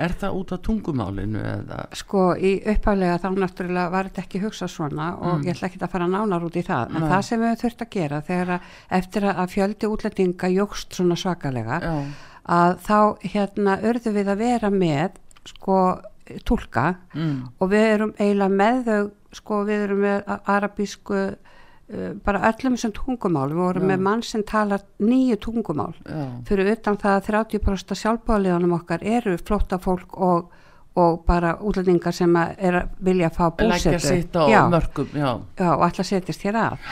er 0.01 0.15
það 0.23 0.39
út 0.41 0.55
af 0.57 0.63
tungumálinu 0.65 1.43
eða 1.45 1.83
sko 2.01 2.23
í 2.41 2.55
uppálega 2.73 3.19
þá 3.21 3.29
náttúrulega 3.37 3.93
var 3.93 4.09
þetta 4.09 4.25
ekki 4.25 4.43
hugsað 4.47 4.73
svona 4.79 5.11
og 5.19 5.29
Mm. 5.31 5.45
ég 5.45 5.55
ætla 5.59 5.69
ekki 5.69 5.83
að 5.85 5.93
fara 5.99 6.09
nánar 6.17 6.49
út 6.49 6.57
í 6.57 6.65
það 6.65 6.97
en 6.97 7.05
Nei. 7.05 7.11
það 7.13 7.23
sem 7.29 7.41
við 7.45 7.51
höfum 7.53 7.61
þurft 7.67 7.85
að 7.85 7.93
gera 7.99 8.23
þegar 8.31 8.55
að 8.57 8.73
eftir 9.03 9.29
að 9.35 9.53
fjöldi 9.59 9.93
útlendinga 9.93 10.53
jógst 10.57 10.97
svona 10.97 11.21
svakalega 11.21 11.81
já, 11.85 11.95
að 12.45 12.77
þá 12.87 12.99
hérna 13.35 13.77
örðum 13.83 14.17
við 14.17 14.33
að 14.33 14.43
vera 14.45 14.71
með 14.71 15.19
sko 15.49 15.81
tólka 16.47 16.95
mm, 17.15 17.37
og 17.59 17.71
við 17.73 17.87
erum 17.95 18.13
eiginlega 18.19 18.57
með 18.61 18.83
þau 18.87 19.01
sko 19.35 19.63
við 19.67 19.85
erum 19.87 20.03
með 20.05 20.33
arabísku 20.51 21.19
uh, 21.21 22.11
bara 22.25 22.43
öllum 22.51 22.79
sem 22.81 22.93
tungumál 22.95 23.49
við 23.51 23.63
vorum 23.63 23.87
Já. 23.87 23.91
með 23.93 24.05
mann 24.07 24.25
sem 24.27 24.45
talar 24.47 24.85
nýju 25.03 25.39
tungumál. 25.47 25.93
Já, 26.07 26.25
fyrir 26.49 26.73
utan 26.75 26.99
það 27.01 27.19
að 27.19 27.29
30% 27.31 28.01
sjálfbáðleganum 28.03 28.77
okkar 28.79 29.07
eru 29.07 29.37
flótta 29.39 29.79
fólk 29.83 30.19
og, 30.19 30.51
og 30.99 31.23
bara 31.27 31.57
útlendingar 31.59 32.15
sem 32.15 32.37
að 32.39 32.55
er 32.59 32.81
að 32.83 32.95
vilja 33.11 33.33
fá 33.35 33.45
búsetu. 33.51 33.97
og 35.77 35.87
ætla 35.89 36.07
að 36.07 36.13
setjast 36.15 36.47
hér 36.47 36.63
að. 36.67 36.87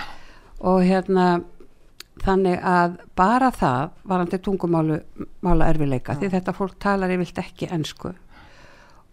Og 0.66 0.82
hérna 0.82 1.28
þannig 2.22 2.62
að 2.64 2.96
bara 3.18 3.50
það 3.54 3.90
varandi 4.10 4.40
tungumálu 4.44 4.98
mála 5.46 5.68
erfileika 5.72 6.16
því 6.18 6.32
þetta 6.36 6.56
fólk 6.56 6.78
talar 6.82 7.12
yfirlt 7.14 7.42
ekki 7.42 7.70
ensku. 7.74 8.14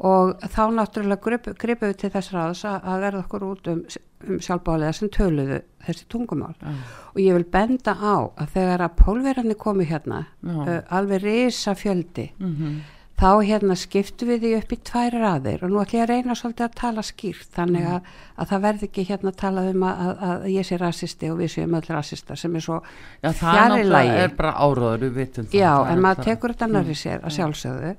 Og 0.05 0.33
þá 0.51 0.63
náttúrulega 0.75 1.23
gripu, 1.23 1.53
gripu 1.55 1.87
við 1.87 1.99
til 2.01 2.09
þess 2.11 2.33
ráðs 2.35 2.65
að, 2.67 2.89
verða 3.05 3.21
okkur 3.23 3.45
út 3.47 3.69
um, 3.71 3.83
um 4.27 4.41
sjálfbálega 4.43 4.95
sem 4.97 5.11
töluðu 5.13 5.61
þessi 5.85 6.07
tungumál. 6.11 6.51
Já, 6.59 6.73
og 7.13 7.21
ég 7.23 7.37
vil 7.37 7.45
benda 7.53 7.93
á 7.95 8.27
að 8.27 8.51
þegar 8.57 8.83
að 8.83 8.97
pólverarnir 8.99 9.59
komu 9.61 9.87
hérna 9.87 10.25
Já. 10.43 10.57
uh, 10.57 10.81
alveg 10.99 11.23
risa 11.23 11.77
fjöldi 11.79 12.27
mhm, 12.35 12.75
þá 13.15 13.29
hérna 13.47 13.75
skiptu 13.79 14.27
við 14.27 14.41
því 14.43 14.49
upp 14.57 14.73
í 14.75 14.77
tvær 14.89 15.15
raðir 15.21 15.63
og 15.63 15.71
nú 15.71 15.79
ætlum 15.79 16.01
ég 16.01 16.03
að 16.03 16.11
reyna 16.11 16.35
svolítið 16.35 16.65
að 16.65 16.73
tala 16.81 17.03
skýrt 17.05 17.55
þannig 17.55 17.87
að, 17.87 18.09
að 18.35 18.49
það 18.51 18.65
verði 18.65 18.89
ekki 18.89 19.05
hérna 19.07 19.31
að 19.31 19.37
tala 19.39 19.63
um 19.69 19.85
að, 19.87 20.01
að, 20.03 20.23
að 20.27 20.45
ég 20.51 20.67
sé 20.67 20.79
rasisti 20.81 21.31
og 21.31 21.39
við 21.39 21.51
séum 21.53 21.77
öll 21.79 21.87
rasista 21.87 22.37
sem 22.39 22.59
er 22.59 22.65
svo 22.65 22.81
já, 22.83 23.29
það 23.29 23.39
fjarri 23.39 23.71
náttúrulega 23.71 23.95
lagi. 23.95 24.21
er 24.25 24.35
bara 24.41 24.53
áraður 24.59 25.05
við 25.05 25.17
vitum 25.21 25.47
það. 25.47 25.57
Já, 25.61 25.71
það 25.71 25.91
en 25.93 26.05
maður 26.05 26.21
það. 26.21 26.29
tekur 26.29 26.55
þetta 26.55 26.71
nærri 26.73 26.99
sér 26.99 27.23
að 27.23 27.35
sjálfsögðu. 27.39 27.95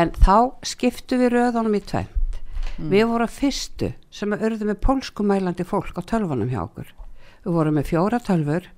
En 0.00 0.16
þá 0.24 0.36
skiptu 0.72 1.20
við 1.20 1.34
röðunum 1.36 1.76
í 1.76 1.84
tvent 1.92 2.40
við 2.74 3.06
vorum 3.12 3.30
fyrstu 3.30 3.92
sem 4.10 4.32
að 4.34 4.48
urðu 4.48 4.68
með 4.72 4.80
pólskumælandi 4.82 5.66
fólk 5.68 5.98
á 6.00 6.02
tölvunum 6.08 6.50
hjá 6.50 6.64
okkur. 6.64 6.88
Við 7.44 7.56
vorum 7.58 7.76
með 7.76 7.90
fjóra 7.92 8.18
tölfur 8.24 8.70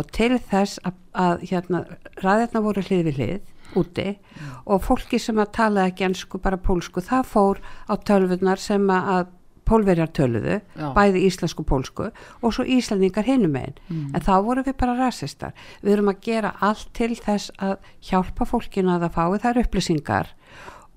og 0.00 0.06
til 0.16 0.38
þess 0.40 0.80
að, 0.80 0.94
að 1.12 1.44
hérna, 1.50 1.82
ræðirna 2.24 2.62
voru 2.64 2.84
hlið 2.88 3.10
við 3.10 3.18
hlið 3.20 3.42
úti 3.76 4.18
og 4.66 4.82
fólki 4.84 5.18
sem 5.20 5.38
að 5.38 5.52
tala 5.56 5.88
ekki 5.90 6.06
ensku 6.08 6.38
bara 6.42 6.56
pólsku 6.60 7.02
það 7.04 7.24
fór 7.30 7.62
á 7.90 7.94
tölvunar 7.96 8.60
sem 8.60 8.86
að 8.90 9.26
pólverjar 9.64 10.10
töluðu, 10.12 10.58
Já. 10.76 10.90
bæði 10.92 11.22
íslensku 11.24 11.64
pólsku 11.64 12.10
og 12.42 12.52
svo 12.52 12.66
íslendingar 12.68 13.24
hinum 13.24 13.54
einn. 13.56 13.72
En 14.12 14.20
þá 14.20 14.34
vorum 14.44 14.66
við 14.66 14.76
bara 14.76 14.96
rasistar. 14.98 15.54
Við 15.80 15.94
erum 15.96 16.10
að 16.12 16.20
gera 16.26 16.50
allt 16.60 16.90
til 16.92 17.14
þess 17.16 17.50
að 17.58 17.78
hjálpa 18.04 18.44
fólkinu 18.44 18.92
að 18.92 19.06
það 19.06 19.14
fái 19.16 19.38
þær 19.46 19.62
upplýsingar 19.64 20.34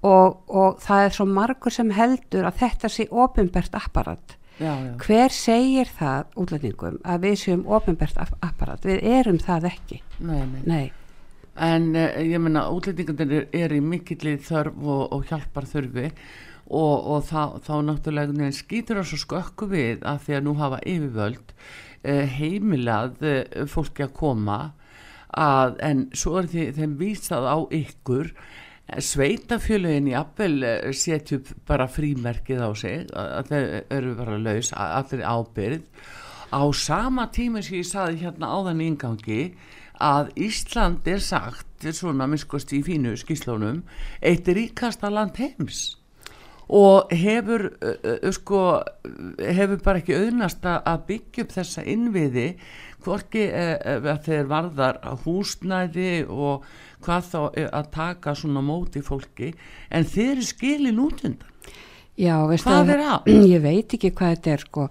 og, 0.04 0.36
og 0.52 0.82
það 0.84 1.06
er 1.06 1.16
svo 1.16 1.26
margur 1.32 1.74
sem 1.74 1.96
heldur 1.96 2.50
að 2.50 2.60
þetta 2.66 2.92
sé 2.92 3.08
ofinbert 3.10 3.76
apparat. 3.76 4.38
já, 4.60 4.74
já. 4.84 4.94
Hver 5.00 5.32
segir 5.32 5.88
það 5.98 6.26
útlendingum 6.36 7.00
að 7.06 7.24
við 7.24 7.36
séum 7.46 7.66
ofinbert 7.66 8.18
apparat? 8.42 8.84
Við 8.86 9.04
erum 9.04 9.40
það 9.40 9.72
ekki. 9.72 10.02
Nei, 10.20 10.44
nei. 10.44 10.62
Nei. 10.66 10.92
En 11.58 11.90
uh, 11.96 12.20
ég 12.22 12.42
meina, 12.42 12.68
útlendingarnir 12.74 13.48
er, 13.56 13.74
í 13.74 13.82
mikilli 13.82 14.36
þörf 14.46 14.78
og, 14.84 15.04
og 15.16 15.26
hjálpar 15.30 15.66
þurfi 15.70 16.12
og, 16.68 17.08
og 17.16 17.24
þá, 17.26 17.42
þá 17.64 17.74
náttúrulega 17.88 18.52
skýtur 18.54 19.00
það 19.00 19.10
svo 19.12 19.22
skökku 19.24 19.70
við 19.72 20.06
að 20.06 20.22
því 20.26 20.38
að 20.38 20.46
nú 20.46 20.54
hafa 20.60 20.82
yfirvöld 20.84 21.56
uh, 21.56 22.26
heimilað 22.38 23.26
uh, 23.26 23.66
fólki 23.72 24.06
að 24.06 24.14
koma 24.20 24.60
að, 25.34 25.80
en 25.84 26.06
svo 26.16 26.38
er 26.42 26.52
því, 26.52 26.70
þeim 26.78 26.96
vísað 27.02 27.50
á 27.50 27.58
ykkur 27.80 28.32
sveitafjöluðin 28.88 30.08
í 30.08 30.14
Appel 30.16 30.54
setju 30.96 31.42
upp 31.42 31.50
bara 31.68 31.90
frímerkið 31.92 32.62
á 32.64 32.72
sig 32.80 33.10
að 33.12 33.50
þau 33.50 33.64
eru 33.98 34.14
bara 34.16 34.38
laus 34.40 34.70
allir 34.72 35.26
ábyrð 35.28 35.82
á 36.56 36.64
sama 36.72 37.28
tíma 37.36 37.60
sem 37.60 37.82
ég 37.82 37.90
saði 37.90 38.22
hérna 38.22 38.48
áðan 38.48 38.80
í 38.80 38.88
ingangi 38.94 39.42
að 40.04 40.34
Ísland 40.48 41.08
er 41.10 41.22
sagt 41.24 41.86
svona 41.94 42.26
miskost 42.30 42.72
í 42.74 42.82
fínu 42.86 43.14
skýslónum 43.20 43.84
eitt 44.26 44.48
ríkasta 44.50 45.10
land 45.14 45.38
heims 45.38 45.98
og 46.68 47.14
hefur 47.16 47.70
uh, 47.80 48.32
sko, 48.36 48.62
hefur 49.40 49.80
bara 49.86 50.02
ekki 50.02 50.18
auðnast 50.18 50.66
að 50.68 51.06
byggja 51.08 51.46
upp 51.46 51.54
þessa 51.56 51.86
innviði 51.88 52.48
hvorki 53.06 53.46
uh, 53.48 54.02
að 54.12 54.26
þeir 54.26 54.50
varðar 54.52 55.00
húsnæði 55.24 56.26
og 56.28 56.66
hvað 57.06 57.30
þá 57.32 57.40
að 57.70 57.92
taka 57.94 58.34
svona 58.36 58.64
móti 58.66 59.04
fólki 59.06 59.54
en 59.94 60.04
þeir 60.10 60.34
eru 60.34 60.48
skilin 60.50 61.00
út 61.06 61.24
undan 61.24 61.54
Já, 62.18 62.34
Hvað 62.50 62.74
að- 62.74 62.92
er 62.96 63.02
að? 63.06 63.28
Ég 63.54 63.62
veit 63.62 63.94
ekki 63.94 64.10
hvað 64.18 64.32
þetta 64.34 64.54
er 64.56 64.62
sko. 64.66 64.86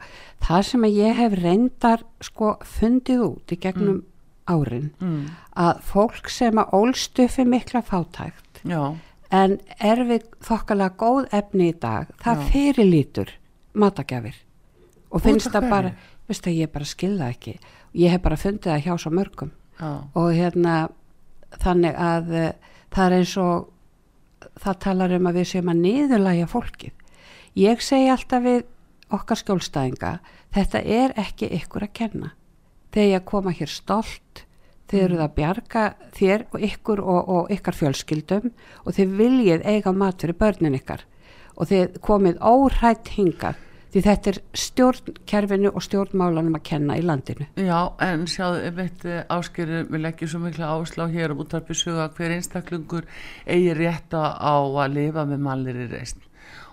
Það 0.47 0.61
sem 0.69 0.85
ég 0.95 1.17
hef 1.19 1.33
reyndar 1.41 2.05
sko 2.23 2.53
fundið 2.63 3.25
út 3.27 3.51
í 3.51 3.59
gegnum 3.65 3.97
árin 4.47 4.91
mm. 5.01 5.21
að 5.59 5.83
fólk 5.87 6.31
sem 6.33 6.59
að 6.61 6.75
ólstufi 6.79 7.45
mikla 7.49 7.83
fátækt 7.87 8.63
já, 8.67 8.95
en 9.35 9.59
er 9.83 10.03
við 10.07 10.27
þokkalega 10.45 10.97
góð 11.01 11.29
efni 11.35 11.71
í 11.73 11.77
dag, 11.81 12.11
það 12.23 12.43
Já. 12.43 12.49
fyrirlítur 12.53 13.33
matagjafir 13.77 14.37
og 15.11 15.23
finnst 15.25 15.51
það 15.53 15.71
bara, 15.71 15.93
veistu 16.29 16.51
að 16.51 16.61
ég 16.61 16.73
bara 16.73 16.89
skilða 16.89 17.31
ekki. 17.33 17.57
Ég 17.97 18.13
hef 18.13 18.23
bara 18.25 18.37
fundið 18.37 18.73
það 18.73 18.85
hjá 18.85 18.95
svo 19.01 19.13
mörgum. 19.15 19.53
Já, 19.79 19.91
og 20.17 20.29
hérna 20.35 20.77
þannig 21.63 21.99
að 22.01 22.33
uh, 22.35 22.47
það 22.93 23.07
er 23.07 23.17
eins 23.17 23.35
og 23.41 24.49
það 24.63 24.81
talar 24.85 25.15
um 25.17 25.29
að 25.31 25.39
við 25.41 25.51
séum 25.53 25.71
að 25.73 25.83
niðurlæja 25.85 26.49
fólkið. 26.51 27.05
Ég 27.57 27.85
segi 27.85 28.11
alltaf 28.13 28.45
við 28.45 28.65
okkar 29.15 29.41
skjólstæðinga 29.41 30.17
þetta 30.55 30.83
er 30.83 31.15
ekki 31.21 31.49
ykkur 31.61 31.87
að 31.87 31.95
kenna 31.97 32.33
þegar 32.97 33.13
ég 33.13 33.29
koma 33.29 33.53
hér 33.53 33.73
stolt 33.73 34.47
þið 34.87 35.03
eruð 35.03 35.23
að 35.25 35.37
bjarga 35.37 35.85
þér 36.17 36.47
og 36.55 36.65
ykkur 36.71 37.03
og, 37.03 37.29
og 37.37 37.53
ykkar 37.53 37.77
fjölskyldum 37.77 38.51
og 38.85 38.97
þið 38.97 39.15
viljið 39.21 39.69
eiga 39.69 39.93
mat 39.93 40.23
fyrir 40.23 40.39
börnin 40.41 40.79
ykkar. 40.79 41.05
Og 41.57 41.69
þið 41.71 42.01
komið 42.05 42.43
óhrætt 42.45 43.11
hingað 43.17 43.63
því 43.93 44.03
þetta 44.05 44.31
er 44.31 44.39
stjórnkerfinu 44.61 45.71
og 45.73 45.85
stjórnmálanum 45.85 46.59
að 46.59 46.65
kenna 46.69 46.97
í 47.01 47.05
landinu. 47.05 47.47
Já 47.57 47.93
en 48.05 48.27
sjáðu, 48.31 48.63
ég 48.67 48.75
veit 48.77 49.07
áskýrur 49.33 49.87
við 49.91 50.05
leggjum 50.05 50.33
svo 50.33 50.43
mikla 50.43 50.73
áslá 50.77 51.07
hér 51.13 51.35
um 51.35 51.45
útarpi 51.45 51.77
söga 51.77 52.11
hver 52.17 52.37
einstaklingur 52.37 53.09
eigi 53.47 53.77
rétta 53.79 54.37
á 54.37 54.57
að 54.61 54.99
lifa 54.99 55.25
með 55.29 55.47
mannleiri 55.49 55.89
reist 55.95 56.21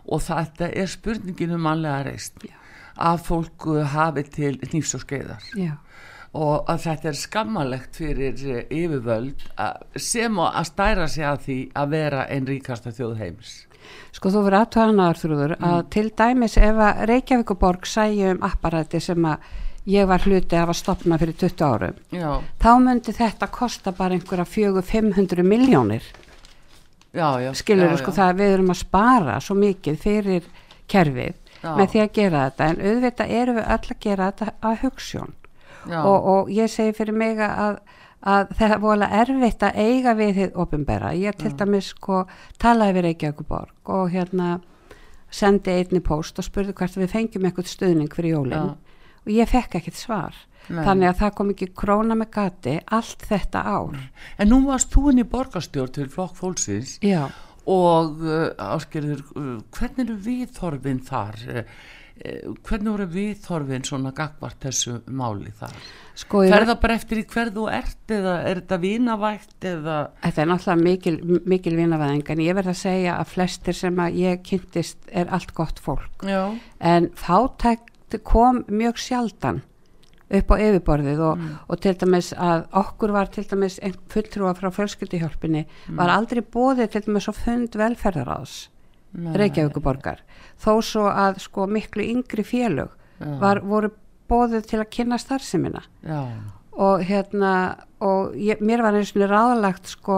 og 0.04 0.20
þetta 0.26 0.68
er 0.76 0.92
spurningin 0.92 1.56
um 1.56 1.64
mannlega 1.64 2.04
reist 2.10 2.44
Já. 2.44 2.58
Að 2.98 3.26
fólk 3.28 3.68
uh, 3.72 3.82
hafi 3.94 4.26
til 4.30 4.54
nýfs 4.74 4.96
og 4.98 5.04
skeiðar. 5.06 5.50
Já. 5.58 5.74
og 6.34 6.70
að 6.72 6.80
þetta 6.88 7.08
er 7.12 7.18
skammalegt 7.18 7.98
fyrir 8.00 8.40
eh, 8.50 8.64
yfirvöld 8.74 9.44
sem 10.02 10.40
að 10.42 10.64
stæra 10.66 11.06
sig 11.06 11.28
að 11.30 11.44
því 11.44 11.58
að 11.78 11.92
vera 11.92 12.24
einn 12.26 12.48
ríkasta 12.50 12.90
þjóð 12.90 13.20
heims. 13.20 13.52
Sko 14.16 14.32
þú 14.34 14.42
verður 14.48 14.64
aðtöðanaðar 14.64 15.20
þrúður 15.20 15.54
að 15.60 15.78
til 15.94 16.08
dæmis 16.10 16.58
ef 16.58 16.82
að 16.88 17.04
Reykjavíkuborg 17.12 17.86
sæju 17.86 18.32
um 18.34 18.42
apparati 18.50 19.02
sem 19.04 19.30
að 19.30 19.46
ég 19.90 20.08
var 20.08 20.24
hluti 20.24 20.58
af 20.58 20.72
að 20.72 20.80
stopna 20.80 21.20
fyrir 21.20 21.36
20 21.40 21.64
árum 21.68 21.98
já, 22.14 22.30
þá 22.62 22.72
myndi 22.80 23.16
þetta 23.16 23.50
kosta 23.52 23.92
bara 23.96 24.16
einhverja 24.16 24.46
fjögur 24.48 24.86
500 24.88 25.44
miljónir 25.44 26.06
já, 27.12 27.28
já. 27.44 27.52
Skilur 27.54 27.92
já, 27.92 27.98
sko 28.00 28.14
það 28.16 28.32
að 28.32 28.42
við 28.42 28.54
erum 28.58 28.72
að 28.74 28.80
spara 28.80 29.40
svo 29.44 29.58
mikið 29.60 30.00
fyrir 30.00 30.48
kerfið 30.92 31.43
Já. 31.64 31.72
með 31.80 31.88
því 31.94 32.04
að 32.04 32.14
gera 32.18 32.44
þetta 32.50 32.70
en 32.70 32.82
auðvitað 32.84 33.34
erum 33.40 33.60
við 33.60 33.72
öll 33.76 33.94
að 33.96 34.00
gera 34.06 34.30
þetta 34.32 34.54
að 34.70 34.80
hugssjón 34.84 35.34
og, 35.92 36.28
og 36.34 36.52
ég 36.54 36.72
segi 36.72 36.96
fyrir 36.98 37.18
mig 37.18 37.42
að, 37.44 37.80
að 38.22 38.54
það 38.60 38.76
er 38.76 38.84
vola 38.84 39.10
erfitt 39.22 39.66
að 39.68 39.80
eiga 39.80 40.14
við 40.20 40.38
þið 40.38 40.62
ofinbera. 40.64 41.12
Ég 41.20 41.36
til 41.40 41.52
dæmis 41.60 41.92
sko 41.94 42.24
talaði 42.62 42.98
við 42.98 43.06
Reykjavíkuborg 43.10 43.92
og 43.96 44.14
hérna 44.14 44.56
sendi 45.34 45.74
einni 45.74 46.02
post 46.06 46.40
og 46.40 46.48
spurði 46.48 46.76
hvert 46.78 46.98
við 47.00 47.12
fengjum 47.12 47.48
eitthvað 47.50 47.72
stuðning 47.72 48.12
fyrir 48.14 48.38
jólinn 48.38 48.74
og 48.76 49.32
ég 49.32 49.50
fekk 49.50 49.80
ekkert 49.80 49.98
svar. 49.98 50.36
Nei. 50.70 50.84
Þannig 50.86 51.10
að 51.10 51.18
það 51.20 51.32
kom 51.36 51.50
ekki 51.52 51.66
króna 51.76 52.16
með 52.16 52.30
gati 52.38 52.74
allt 52.96 53.26
þetta 53.28 53.64
ár. 53.68 53.98
en 54.40 54.48
nú 54.48 54.62
varst 54.64 54.94
þú 54.94 55.10
inn 55.12 55.20
í 55.20 55.26
borgarstjórn 55.28 55.92
til 55.92 56.06
flokk 56.08 56.38
fólksins 56.40 56.94
Já, 57.04 57.28
og 57.70 58.24
uh, 58.26 58.48
áskilður 58.58 59.26
uh, 59.36 59.58
hvernig 59.74 60.08
eru 60.08 60.16
viðþorfin 60.28 61.04
þar? 61.08 61.44
Uh, 61.50 61.68
hvernig 62.64 62.92
voru 62.92 63.08
viðþorfin 63.10 63.86
svona 63.88 64.12
gagvart 64.16 64.60
þessu 64.62 65.00
máli 65.10 65.52
þar? 65.58 65.74
Sko 66.20 66.44
ég, 66.46 66.54
ferða 66.54 66.76
bara 66.82 66.98
eftir 67.00 67.24
í 67.24 67.26
hver 67.26 67.50
þú 67.56 67.66
ert 67.74 68.14
eða 68.14 68.36
er 68.46 68.62
þetta 68.62 68.80
vínavægt 68.84 69.68
eða? 69.70 69.98
Þetta 70.22 70.44
er 70.44 70.52
náttúrulega 70.52 70.88
mikil, 70.90 71.16
mikil 71.50 71.76
vinavæðing 71.80 72.30
en 72.36 72.44
ég 72.46 72.58
verð 72.60 72.74
að 72.76 72.80
segja 72.84 73.18
að 73.18 73.34
flestir 73.34 73.80
sem 73.80 74.04
að 74.06 74.20
ég 74.22 74.46
kynntist 74.46 75.10
er 75.10 75.34
allt 75.34 75.56
gott 75.58 75.82
fólk. 75.82 76.22
já, 76.22 76.54
en 76.80 77.10
fátækt 77.18 78.20
kom 78.22 78.62
mjög 78.70 79.02
sjaldan 79.02 79.64
upp 80.34 80.54
á 80.54 80.56
yfirborðið 80.56 81.24
og, 81.28 81.42
og 81.68 81.82
til 81.84 81.96
dæmis 82.00 82.32
að 82.34 82.66
okkur 82.84 83.14
var 83.14 83.32
til 83.34 83.44
dæmis 83.50 83.80
fulltrúa 84.12 84.54
frá 84.58 84.70
fjölskylduhjálpinni 84.74 85.66
var 85.98 86.14
aldrei 86.14 86.42
bóðið 86.42 86.94
til 86.94 87.04
dæmis 87.08 87.30
á 87.30 87.34
fund 87.36 87.76
velferðaráðs. 87.80 88.56
Reykjavíkuborgar 89.14 90.24
þó 90.58 90.82
svo 90.82 91.06
að 91.12 91.44
sko 91.44 91.68
miklu 91.70 92.02
yngri 92.16 92.46
félög 92.48 92.96
var, 93.40 93.62
voru 93.62 93.92
bóðið 94.32 94.66
til 94.72 94.80
að 94.82 94.90
kynna 94.96 95.20
starfsemina. 95.22 95.84
Já, 96.02 96.26
og 96.74 97.04
hérna 97.06 97.52
og 98.02 98.34
ég, 98.36 98.62
mér 98.62 98.82
var 98.82 98.98
eins 98.98 99.14
og 99.16 99.28
ráðlagt 99.30 99.92
sko 99.92 100.18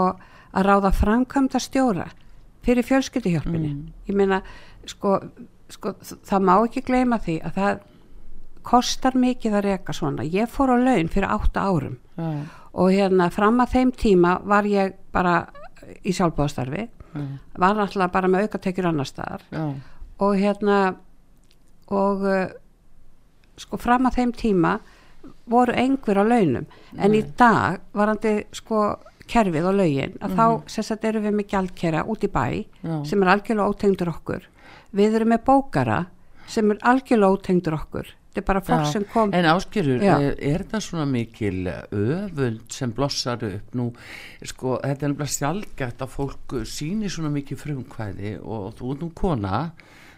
að 0.55 0.67
ráða 0.69 0.91
framkvæmda 0.95 1.59
stjóra 1.59 2.07
fyrir 2.65 2.85
fjölskylduhjálpinni 2.87 3.73
ég 4.07 4.15
meina 4.15 4.41
sko, 4.87 5.19
sko 5.69 5.95
það 5.99 6.47
má 6.47 6.55
ekki 6.61 6.85
gleyma 6.87 7.19
því 7.19 7.41
að 7.43 7.59
það 7.59 7.83
kostar 8.65 9.15
mikið 9.19 9.59
að 9.59 9.65
reka 9.69 9.95
svona. 9.95 10.25
Ég 10.25 10.49
fór 10.51 10.73
á 10.73 10.77
laun 10.81 11.09
fyrir 11.11 11.29
átta 11.29 11.65
árum. 11.69 11.99
Já, 12.17 12.45
og 12.75 12.91
hérna 12.91 13.29
fram 13.31 13.61
að 13.63 13.75
þeim 13.77 13.91
tíma 13.95 14.35
var 14.43 14.67
ég 14.67 14.95
bara 15.15 15.45
í 16.03 16.11
sjálfbóðastarfi 16.15 16.83
já, 16.83 17.23
var 17.61 17.77
náttúrulega 17.77 18.11
bara 18.11 18.31
með 18.31 18.47
aukatekjur 18.47 18.89
annar 18.89 19.07
staðar. 19.07 19.45
Já, 19.53 19.65
og 20.25 20.37
hérna 20.39 20.79
og 21.93 22.25
uh, 22.25 22.45
sko 23.61 23.79
fram 23.79 24.09
að 24.09 24.19
þeim 24.19 24.35
tíma 24.35 24.77
voru 25.49 25.75
einhver 25.77 26.19
á 26.19 26.23
launum. 26.25 26.65
En 26.97 27.13
í 27.13 27.21
dag 27.37 27.83
varandi 27.93 28.39
sko 28.55 28.95
kerfið 29.29 29.69
og 29.69 29.79
laugin 29.79 30.17
að 30.21 30.35
þá 30.37 30.45
sem 30.69 30.85
sagt 30.85 31.05
erum 31.07 31.23
við 31.25 31.37
með 31.37 31.47
gjaldkera 31.53 32.03
út 32.09 32.25
í 32.25 32.29
bæ 32.29 32.43
Já. 32.45 32.97
sem 33.09 33.23
er 33.23 33.31
algjörlega 33.33 33.71
ótengdur 33.71 34.11
okkur. 34.11 34.43
Við 34.95 35.17
erum 35.17 35.33
með 35.33 35.45
bókara 35.47 36.03
sem 36.49 36.69
er 36.73 36.81
algjörlega 36.85 37.37
ótengdur 37.37 37.77
okkur 37.77 38.11
þetta 38.35 38.43
er 38.43 38.47
bara 38.49 38.61
fólk 38.67 38.83
Já. 38.83 38.91
sem 38.91 39.05
kom 39.13 39.33
En 39.33 39.47
áskýrur, 39.47 40.01
Já. 40.03 40.15
er, 40.19 40.35
er 40.43 40.63
það 40.67 40.81
svona 40.83 41.05
mikil 41.07 41.69
öfund 41.71 42.75
sem 42.75 42.91
blossar 42.95 43.45
upp 43.47 43.75
nú, 43.79 43.85
sko, 44.43 44.75
þetta 44.83 45.07
er 45.07 45.13
nefnilega 45.13 45.35
sjálfgætt 45.37 46.03
að 46.03 46.15
fólk 46.17 46.55
síni 46.67 47.11
svona 47.11 47.31
mikið 47.31 47.61
frumkvæði 47.63 48.33
og 48.43 48.73
þú 48.75 48.91
ert 48.91 49.05
nú 49.05 49.11
kona, 49.15 49.61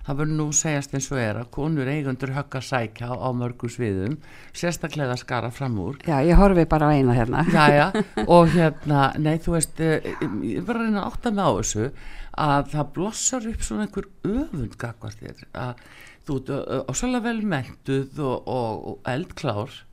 það 0.08 0.20
verður 0.22 0.38
nú 0.40 0.48
segjast 0.56 0.94
eins 0.96 1.10
og 1.12 1.20
er 1.20 1.40
að 1.42 1.50
konur 1.58 1.90
eigundur 1.92 2.32
högg 2.36 2.58
að 2.60 2.68
sækja 2.70 3.10
á 3.12 3.30
mörgum 3.36 3.72
sviðum, 3.72 4.18
sérstaklega 4.56 5.16
að 5.18 5.24
skara 5.26 5.52
fram 5.52 5.76
úr. 5.84 6.00
já 6.08 6.18
ég 6.24 6.40
horfi 6.40 6.66
bara 6.66 6.88
á 6.88 6.96
eina 6.96 7.16
hérna. 7.18 7.44
Jæja, 7.52 7.90
og 8.36 8.54
hérna, 8.56 9.02
nei 9.20 9.36
þú 9.44 9.58
veist, 9.58 9.82
eh, 9.84 10.08
ég 10.48 10.64
var 10.68 10.80
að 10.80 10.88
reyna 10.88 11.04
að 11.04 11.10
átta 11.12 11.34
mig 11.36 11.44
á 11.44 11.52
þessu 11.60 11.90
að 12.38 12.72
það 12.76 12.94
blossar 12.96 13.50
upp 13.52 13.66
svona 13.66 13.88
einhver 13.88 14.08
öfund 14.24 14.78
gagvart 14.80 15.20
þér, 15.20 15.44
að 15.58 15.84
þú 16.28 16.40
ert 16.40 16.90
ásala 16.92 17.24
vel 17.24 17.40
mentuð 17.44 18.24
og, 18.24 18.48
og, 18.48 18.88
og 18.92 19.12
eldklár 19.12 19.84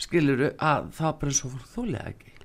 skiluru 0.00 0.54
að 0.56 0.90
það 0.96 1.16
bara 1.20 1.32
eins 1.32 1.44
og 1.44 1.54
fólk 1.54 1.72
þúlega 1.74 2.12
ekki 2.14 2.39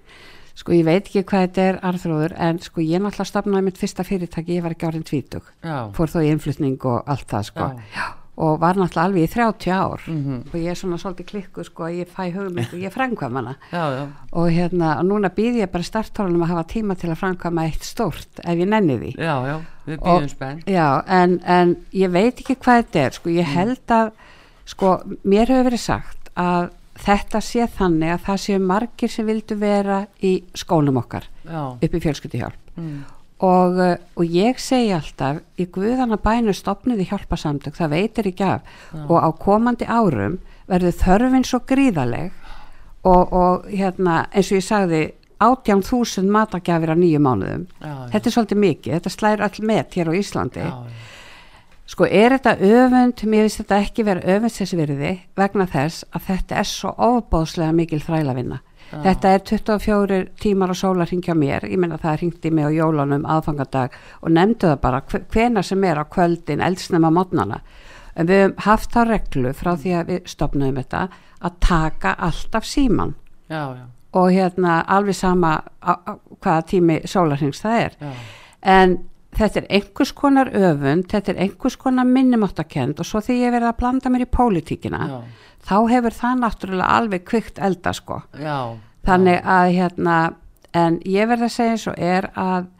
Sko 0.56 0.72
ég 0.72 0.86
veit 0.88 1.04
ekki 1.10 1.24
hvað 1.28 1.41
þetta 1.50 1.63
er 1.70 1.80
arþróður 1.84 2.36
en 2.39 2.60
sko 2.63 2.80
ég 2.84 3.02
náttúrulega 3.04 3.28
stafnaði 3.28 3.65
mitt 3.68 3.80
fyrsta 3.82 4.06
fyrirtæki, 4.08 4.56
ég 4.56 4.63
var 4.63 4.72
ekki 4.76 4.88
árin 4.88 5.04
tvítug, 5.04 5.50
já, 5.65 5.80
fór 5.98 6.08
þó 6.13 6.22
í 6.24 6.30
innflutning 6.32 6.86
og 6.88 7.02
allt 7.12 7.28
það 7.28 7.50
sko. 7.50 7.72
Já. 7.96 8.06
Og 8.36 8.58
var 8.60 8.76
náttúrulega 8.76 9.04
alveg 9.08 9.24
í 9.24 9.32
30 9.32 9.72
ár. 9.72 10.02
Mhm. 10.12 10.39
og 10.52 10.56
ég 10.60 10.68
er 10.72 10.76
svona 10.76 10.98
svolítið 11.00 11.26
klikku 11.30 11.63
sko, 11.63 11.84
ég 11.91 12.08
fæ 12.12 12.32
hugmynd 12.36 12.72
og 12.74 12.80
ég 12.80 12.91
framkvæm 12.91 13.36
hana. 13.39 13.56
Og 14.34 14.50
hérna, 14.52 14.98
og 15.00 15.06
núna 15.06 15.30
býð 15.32 15.62
ég 15.63 15.72
bara 15.72 15.84
starttórunum 15.84 16.44
að 16.44 16.52
hafa 16.52 16.63
tíma 16.68 16.96
til 17.00 17.10
að 17.12 17.20
framkvæma 17.20 17.63
eitt 17.68 17.84
stórt 17.84 18.39
ef 18.44 18.56
ég 18.60 18.68
nenni 18.68 18.98
því. 19.00 19.15
já, 19.15 19.36
já 19.48 19.60
við 19.88 20.00
býðum 20.00 20.30
spenn 20.30 20.63
Já, 20.68 21.04
en, 21.08 21.39
en 21.46 21.76
ég 21.94 22.12
veit 22.12 22.36
ekki 22.39 22.56
hvað 22.56 22.84
þetta 22.84 23.00
er, 23.06 23.12
sko, 23.12 23.30
ég 23.30 23.46
held 23.46 23.88
að, 23.88 24.12
sko, 24.65 25.02
mér 25.24 25.48
hefur 25.48 25.70
verið 25.70 25.80
sagt 25.80 26.32
að 26.36 26.70
þetta 26.96 27.42
sé 27.44 27.68
þannig 27.76 28.14
að 28.14 28.24
það 28.30 28.42
séu 28.46 28.62
margir 28.64 29.12
sem 29.12 29.28
vildu 29.28 29.58
vera 29.60 30.06
í 30.24 30.38
skólum 30.56 31.02
okkar 31.02 31.28
já, 31.44 31.62
upp 31.76 31.98
í 31.98 32.02
fjölskyldihjálp 32.06 32.80
mm. 32.80 32.96
og, 33.48 33.82
uh, 33.82 33.96
og 34.16 34.38
ég 34.38 34.62
segi 34.64 34.94
alltaf 34.96 35.42
í 35.60 35.68
guðana 35.76 36.20
bænu 36.22 36.56
stopniði 36.56 37.10
hjálpasamtök, 37.12 37.76
það 37.76 37.96
veitir 37.98 38.32
ekki 38.32 38.48
af. 38.48 38.74
Og 39.06 39.20
á 39.20 39.30
komandi 39.36 39.88
árum 39.88 40.40
verður 40.70 40.98
þörfin 41.02 41.46
svo 41.46 41.62
gríðaleg 41.68 42.32
og, 43.06 43.34
og 43.34 43.68
hérna 43.70 44.26
eins 44.32 44.50
og 44.50 44.62
ég 44.62 44.66
sagði 44.66 45.04
18.000 45.44 46.32
matagjafir 46.32 46.94
á 46.94 46.98
nýju 46.98 47.20
mánuðum. 47.20 47.68
Já, 47.84 47.92
já, 47.92 47.98
þetta 48.14 48.30
er 48.30 48.36
svolítið 48.38 48.62
mikið, 48.64 48.94
þetta 48.96 49.12
slæður 49.14 49.46
all 49.46 49.68
met 49.68 49.98
hér 50.00 50.10
á 50.10 50.14
Íslandi. 50.16 50.64
Já, 50.64 50.72
já. 50.72 51.14
Sko 51.86 52.08
er 52.10 52.34
þetta 52.34 52.56
öfund, 52.65 53.21
mér 53.30 53.45
finnst 53.45 53.60
þetta 53.62 53.78
ekki 53.84 54.06
vera 54.08 54.24
öfundsessvirði 54.36 55.12
vegna 55.38 55.67
þess 55.69 56.06
að 56.17 56.24
þetta 56.32 56.56
er 56.62 56.69
svo 56.69 56.93
ofbóðslega 56.98 57.76
mikil 57.78 58.00
þrælavinna. 58.02 58.58
Já. 58.91 58.98
Þetta 59.04 59.30
er 59.36 59.43
24 59.50 60.17
tímar 60.41 60.74
á 60.74 60.76
sólarhing 60.78 61.21
hjá 61.26 61.34
mér, 61.38 61.65
ég 61.69 61.78
meina 61.82 61.98
það 62.02 62.19
ringdi 62.21 62.52
mig 62.54 62.65
á 62.65 62.71
jólunum 62.74 63.26
aðfangadag 63.26 63.93
og 64.21 64.30
nefndu 64.34 64.67
það 64.71 64.82
bara 64.82 65.02
hve- 65.02 65.24
hvenær 65.34 65.65
sem 65.65 65.84
er 65.84 66.02
á 66.02 66.06
kvöldin, 66.06 66.62
eldsnema 66.62 67.10
mótnana. 67.13 67.62
En 68.15 68.28
við 68.30 68.41
höfum 68.45 68.60
haft 68.65 68.91
þá 68.93 69.02
reglu 69.10 69.54
frá 69.54 69.74
því 69.76 69.95
að 70.00 70.06
við 70.13 70.28
stopnum 70.32 70.76
þetta 70.78 71.08
að 71.41 71.58
taka 71.60 72.13
alltaf 72.17 72.63
síman 72.65 73.13
já, 73.50 73.76
já, 73.76 73.86
og 74.13 74.30
hérna 74.32 74.80
alveg 74.88 75.15
sama 75.15 75.62
á, 75.84 75.93
á, 76.02 76.13
hvaða 76.41 76.62
tími 76.69 77.02
sólarhings 77.06 77.62
það 77.62 77.82
er 77.82 77.98
já. 78.00 78.12
en 78.62 78.98
þetta 79.36 79.62
er 79.62 79.67
einhvers 79.80 80.12
konar 80.15 80.50
öfund, 80.56 81.08
þetta 81.12 81.34
er 81.34 81.41
einhvers 81.45 81.76
konar 81.82 82.08
minnumáttakend 82.08 83.00
og 83.00 83.06
svo 83.08 83.19
því 83.26 83.39
ég 83.41 83.52
verið 83.56 83.69
að 83.71 83.78
blanda 83.82 84.10
mér 84.13 84.26
í 84.26 84.30
pólitíkina, 84.32 85.02
já, 85.12 85.17
þá 85.67 85.76
hefur 85.91 86.15
það 86.21 86.39
náttúrulega 86.43 86.93
alveg 87.00 87.26
kvikt 87.28 87.60
elda 87.60 87.93
sko. 87.93 88.21
já, 88.39 88.60
Þannig 89.06 89.41
að 89.45 89.67
hérna, 89.76 90.15
en 90.74 90.95
ég 91.06 91.28
verð 91.30 91.43
að 91.45 91.52
segja 91.54 91.74
eins 91.76 91.88
og 91.91 92.00
er 92.02 92.30
að 92.34 92.71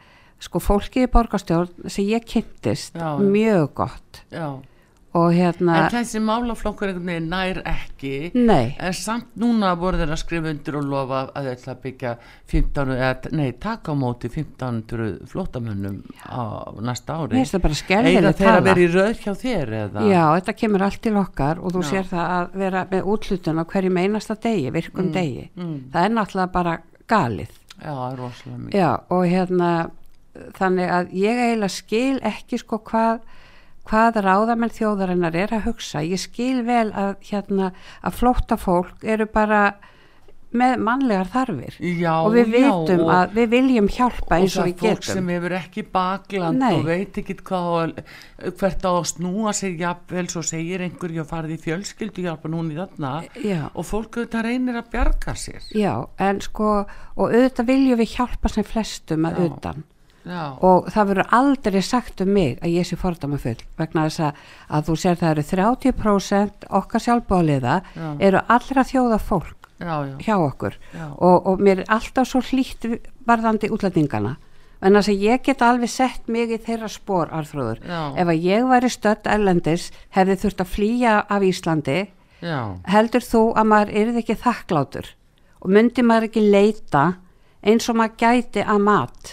sko 0.42 0.58
fólkið 0.60 1.04
í 1.06 1.10
borgarstjórn 1.12 1.88
sem 1.92 2.04
ég 2.10 2.24
kynntist 2.28 2.96
Já, 2.98 3.14
já. 3.14 3.22
mjög 3.22 3.68
gott 3.78 4.22
já. 4.32 4.48
Og 5.16 5.30
hérna, 5.32 5.76
En 5.86 5.90
þessi 5.94 6.20
málaflokkur 6.20 6.90
nær 7.24 7.60
ekki 7.64 8.30
nei, 8.36 8.74
En 8.78 8.92
samt 8.96 9.32
núna 9.40 9.70
voru 9.80 9.96
þeir 10.00 10.12
að 10.12 10.20
skrifa 10.20 10.50
undir 10.52 10.76
og 10.76 10.84
lofa 10.90 11.20
að 11.32 11.46
þeir 11.48 11.54
ætla 11.56 11.72
að 11.74 11.80
byggja 11.86 12.12
15, 12.52 12.92
eða, 12.96 13.32
nei, 13.40 13.46
taka 13.66 13.92
á 13.92 13.94
móti 13.96 14.28
1500 14.28 15.26
flótamönnum 15.30 16.02
á 16.26 16.42
næsta 16.84 17.16
ári. 17.16 17.32
mér 17.32 17.42
finnst 17.42 17.56
það 17.56 17.64
bara 17.66 17.76
Eiga 17.76 17.82
skelfileg 17.82 18.22
þeir 18.22 18.30
að 18.30 18.40
tala. 18.44 18.64
vera 18.68 18.80
í 18.84 18.88
röð 18.92 19.22
hjá 19.24 19.32
þér 19.42 19.74
eða? 19.82 20.06
Já, 20.12 20.22
þetta 20.36 20.56
kemur 20.62 20.86
allt 20.86 21.00
til 21.02 21.16
okkar 21.16 21.58
og 21.62 21.72
þú 21.76 21.82
Já. 21.84 21.88
sér 21.90 22.10
það 22.12 22.34
að 22.36 22.58
vera 22.64 22.86
með 22.90 23.08
útlutun 23.14 23.60
á 23.60 23.64
hverjum 23.72 24.00
einasta 24.02 24.36
degi, 24.46 24.70
virkum 24.74 25.12
degi. 25.14 25.48
Mm, 25.56 25.76
Það 25.92 26.04
er 26.04 26.14
náttúrulega 26.18 26.52
bara 26.52 26.76
galið. 27.08 27.50
já, 27.76 27.94
rosalega 28.16 28.58
mikið. 28.66 28.78
Já, 28.80 28.90
og 29.10 29.24
hérna 29.26 29.70
þannig 30.56 30.90
að 30.92 31.10
ég 31.16 31.38
eiginlega 31.40 31.72
skil 31.72 32.20
ekki 32.20 32.58
sko 32.60 32.78
hvað 32.84 33.20
hvað 33.86 34.20
ráðamenn 34.26 34.74
þjóðarinnar 34.76 35.36
er 35.46 35.56
að 35.58 35.66
hugsa 35.70 36.02
ég 36.06 36.18
skil 36.22 36.62
vel 36.66 36.88
að 36.92 37.16
hérna 37.30 37.72
að 38.02 38.16
flótta 38.20 38.56
fólk 38.58 39.04
eru 39.06 39.26
bara 39.26 39.66
með 40.56 40.76
mannlegar 40.80 41.26
þarfir 41.28 41.74
Já, 41.82 42.12
og 42.22 42.30
við 42.32 42.52
já, 42.54 42.60
vitum 42.70 43.00
og- 43.04 43.10
að 43.12 43.32
við 43.36 43.48
viljum 43.50 43.88
hjálpa 43.92 44.36
eins 44.38 44.54
og, 44.56 44.62
það 44.62 44.68
við 44.68 44.70
er 44.70 44.78
fólk 44.78 45.00
getum 45.02 45.14
sem 45.16 45.28
hefur 45.34 45.54
ekki 45.58 45.82
bakland 45.92 46.58
Nei. 46.62 46.70
og 46.76 46.84
veit 46.86 47.18
ekki 47.20 47.34
hvað 47.42 47.98
hvert 48.56 48.86
á 48.86 48.92
að 48.94 49.08
snúa 49.10 49.52
sig 49.58 49.74
jafnvel 49.82 50.24
svo 50.32 50.42
segir 50.46 50.80
einhver 50.86 51.12
ég 51.18 51.28
farið 51.28 51.56
í 51.58 51.60
fjölskyldu 51.66 52.24
hjálpa 52.24 52.48
núna 52.54 52.72
í 52.72 52.78
þarna 52.78 53.12
Já. 53.42 53.60
og 53.74 53.84
fólk 53.90 54.16
auðvitað 54.22 54.46
reynir 54.48 54.80
að 54.80 54.88
bjarga 54.94 55.34
sér 55.34 55.68
Já, 55.76 55.92
en 56.18 56.40
sko 56.46 56.70
og 56.86 57.26
auðvitað 57.26 57.66
viljum 57.74 58.00
við 58.00 58.14
hjálpa 58.16 58.48
sem 58.54 58.64
flestum 58.64 59.28
að 59.28 59.42
Já. 59.42 59.74
Já, 60.26 60.42
og 60.60 60.88
það 60.92 61.10
verður 61.12 61.34
aldrei 61.38 61.82
sagt 61.86 62.22
um 62.24 62.32
mig 62.34 62.56
að 62.60 62.74
ég 62.76 62.88
sé 62.88 62.98
fordama 63.00 63.38
full 63.40 63.58
vegna 63.78 64.06
þess 64.08 64.24
að, 64.28 64.40
að 64.68 64.88
þú 64.88 64.96
sér 65.02 65.20
það 65.20 65.30
eru 65.34 65.44
30% 65.52 66.66
okkar 66.80 67.04
sjálfbáliða 67.06 67.76
Já. 67.94 68.08
eru 68.28 68.42
allra 68.56 68.84
þjóða 68.86 69.20
fólk 69.22 69.70
já, 69.78 69.94
já, 70.08 70.16
hjá 70.24 70.34
okkur. 70.40 70.76
Og, 71.20 71.46
og 71.46 71.60
mér 71.60 71.84
er 71.84 71.90
alltaf 71.92 72.28
svo 72.30 72.40
hlýtt 72.40 72.86
varðandi 73.28 73.70
útlætningana 73.72 74.36
en 74.84 74.98
þess 74.98 75.10
að 75.12 75.22
ég 75.24 75.44
get 75.44 75.62
alveg 75.64 75.90
sett 75.90 76.28
mig 76.28 76.52
í 76.52 76.58
þeirra 76.60 76.88
spór 76.92 77.30
arþróður 77.32 77.80
Já. 77.80 78.00
ef 78.20 78.28
að 78.28 78.44
ég 78.44 78.66
væri 78.68 78.90
stödd 78.92 79.28
erlendis 79.32 79.88
hefði 80.16 80.36
þurft 80.42 80.62
að 80.64 80.72
flýja 80.74 81.14
af 81.32 81.46
Íslandi. 81.46 82.00
Já, 82.44 82.76
heldur 82.92 83.24
þú 83.24 83.42
að 83.56 83.70
maður 83.72 83.94
yrði 84.02 84.22
ekki 84.22 84.36
þakklátur? 84.42 85.06
Og 85.64 85.72
myndi 85.72 86.04
maður 86.04 86.28
ekki 86.28 86.44
leita 86.44 87.04
eins 87.64 87.88
og 87.88 87.96
maður 87.96 88.18
gæti 88.20 88.64
að 88.66 88.84
mat 88.84 89.32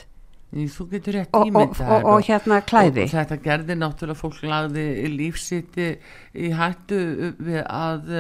þú 0.53 0.87
getur 0.91 1.17
rétt 1.17 1.33
og, 1.33 1.41
og, 1.41 1.49
ímyndað 1.49 1.93
og, 1.95 2.09
og 2.13 2.27
hérna 2.27 2.59
klæði. 2.65 3.07
Og 3.07 3.13
þetta 3.13 3.39
gerði 3.43 3.77
náttúrulega 3.79 4.19
fólk 4.19 4.41
lagði 4.45 4.87
lífsitti 5.13 5.89
í 6.33 6.51
hættu 6.57 6.99
við 7.39 7.63
að 7.63 8.13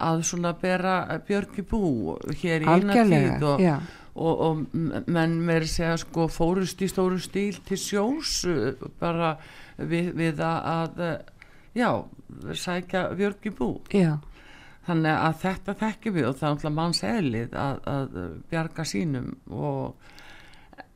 að 0.00 0.22
svona 0.24 0.52
bera 0.56 0.94
björgi 1.26 1.64
bú 1.68 2.16
hér 2.40 2.64
í 2.64 2.68
eina 2.68 2.94
Algjörlega, 2.94 3.34
tíð 3.36 3.44
og, 3.50 3.90
og, 4.14 4.44
og 4.46 5.10
menn 5.12 5.36
meiri 5.44 5.68
segja 5.68 5.98
sko 6.00 6.24
fórust 6.32 6.80
í 6.80 6.88
stóru 6.88 7.20
stíl 7.20 7.58
til 7.66 7.78
sjós 7.80 8.38
bara 9.00 9.34
við, 9.76 10.14
við 10.16 10.40
að, 10.44 10.96
að 10.96 11.76
já, 11.76 11.90
sækja 12.56 13.04
björgi 13.18 13.52
bú. 13.56 13.70
Já, 13.92 14.16
þannig 14.88 15.18
að 15.18 15.36
þetta 15.44 15.76
þekkjum 15.84 16.16
við 16.16 16.30
og 16.30 16.38
það 16.38 16.48
er 16.48 16.54
alltaf 16.54 16.74
manns 16.78 17.02
eðlið 17.06 17.58
að, 17.60 17.82
að 17.94 18.16
bjarga 18.50 18.86
sínum 18.88 19.34
og 19.50 20.08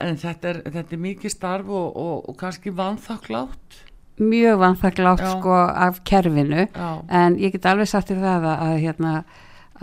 en 0.02 0.20
þetta 0.20 0.50
er, 0.50 0.62
þetta 0.74 0.96
er 0.96 1.02
mikið 1.08 1.34
starf 1.34 1.68
og, 1.70 1.96
og, 1.96 2.28
og 2.28 2.38
kannski 2.40 2.72
vanþakklátt 2.74 3.82
mjög 4.20 4.60
vanþakklátt 4.62 5.24
sko 5.26 5.54
af 5.54 6.04
kerfinu. 6.06 6.68
Já, 6.70 7.02
en 7.10 7.34
ég 7.38 7.54
get 7.54 7.66
alveg 7.66 7.90
sagt 7.90 8.12
þér 8.12 8.22
það 8.22 8.46
að, 8.46 8.60
að 8.66 8.76
hérna 8.84 9.14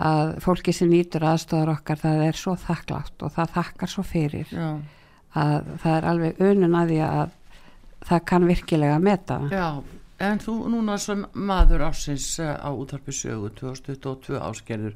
að 0.02 0.30
fólki 0.40 0.72
sem 0.72 0.90
nýtur 0.90 1.26
aðstofar 1.28 1.74
okkar 1.76 2.00
það 2.00 2.22
er 2.26 2.38
svo 2.38 2.54
þakklátt 2.56 3.22
og 3.22 3.34
það 3.34 3.56
þakkar 3.56 3.92
svo 3.92 4.04
fyrir 4.06 4.48
já, 4.48 4.68
að 5.36 5.72
það 5.82 5.96
er 5.96 6.06
alveg 6.12 6.40
unun 6.40 6.78
að 6.78 6.92
því 6.92 7.00
að 7.06 7.34
það 8.08 8.24
kann 8.30 8.46
virkilega 8.48 8.96
að 8.96 9.04
meta 9.10 9.40
já. 9.52 9.66
En 10.22 10.38
þú 10.38 10.54
núna 10.70 10.96
sem 11.02 11.24
maður 11.34 11.88
ásins 11.88 12.28
uh, 12.38 12.54
á 12.54 12.70
útarpi 12.70 13.10
sögu 13.10 13.50
2022 13.58 14.38
áskerður 14.38 14.94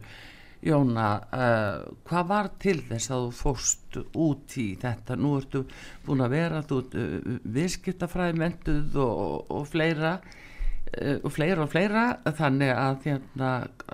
Jóna, 0.66 1.10
uh, 1.30 1.84
hvað 2.08 2.30
var 2.30 2.48
til 2.62 2.80
þess 2.88 3.12
að 3.14 3.26
þú 3.26 3.34
fóst 3.38 3.98
út 4.18 4.56
í 4.58 4.66
þetta? 4.80 5.14
Nú 5.20 5.36
ertu 5.38 5.62
búin 6.06 6.24
að 6.24 6.32
vera 6.34 6.62
þú 6.66 6.80
uh, 6.82 7.36
viðskiptafræði 7.56 8.40
mentuð 8.40 8.98
og, 9.04 9.20
og, 9.26 9.52
og 9.60 9.68
fleira 9.70 10.16
uh, 10.18 11.18
og 11.20 11.28
fleira 11.34 11.62
og 11.62 11.70
fleira 11.70 12.06
þannig 12.26 12.72
að 12.74 13.06
hérna, 13.06 13.52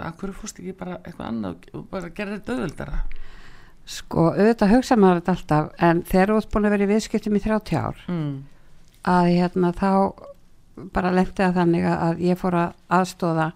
akkur 0.09 0.33
fórst 0.37 0.63
ekki 0.63 0.77
bara 0.79 1.01
eitthvað 1.03 1.29
annað 1.29 1.69
og 1.77 1.85
bara 1.93 2.13
gera 2.17 2.39
þetta 2.39 2.57
auðveldara 2.57 3.03
Sko 3.93 4.29
auðvitað 4.31 4.73
hugsa 4.77 4.97
maður 4.97 5.21
þetta 5.21 5.35
alltaf 5.37 5.71
en 5.83 6.03
þegar 6.07 6.31
þú 6.33 6.39
ert 6.39 6.53
búin 6.55 6.69
að 6.69 6.75
vera 6.77 6.87
í 6.87 6.93
viðskiptum 6.93 7.37
í 7.37 7.43
30 7.43 7.81
ár 7.83 8.05
mm. 8.07 8.35
að 9.13 9.31
hérna 9.33 9.73
þá 9.77 9.91
bara 10.95 11.13
lendi 11.13 11.45
að 11.45 11.59
þannig 11.59 11.89
að 11.91 12.25
ég 12.25 12.41
fór 12.41 12.59
að 12.63 12.77
aðstóða 13.01 13.51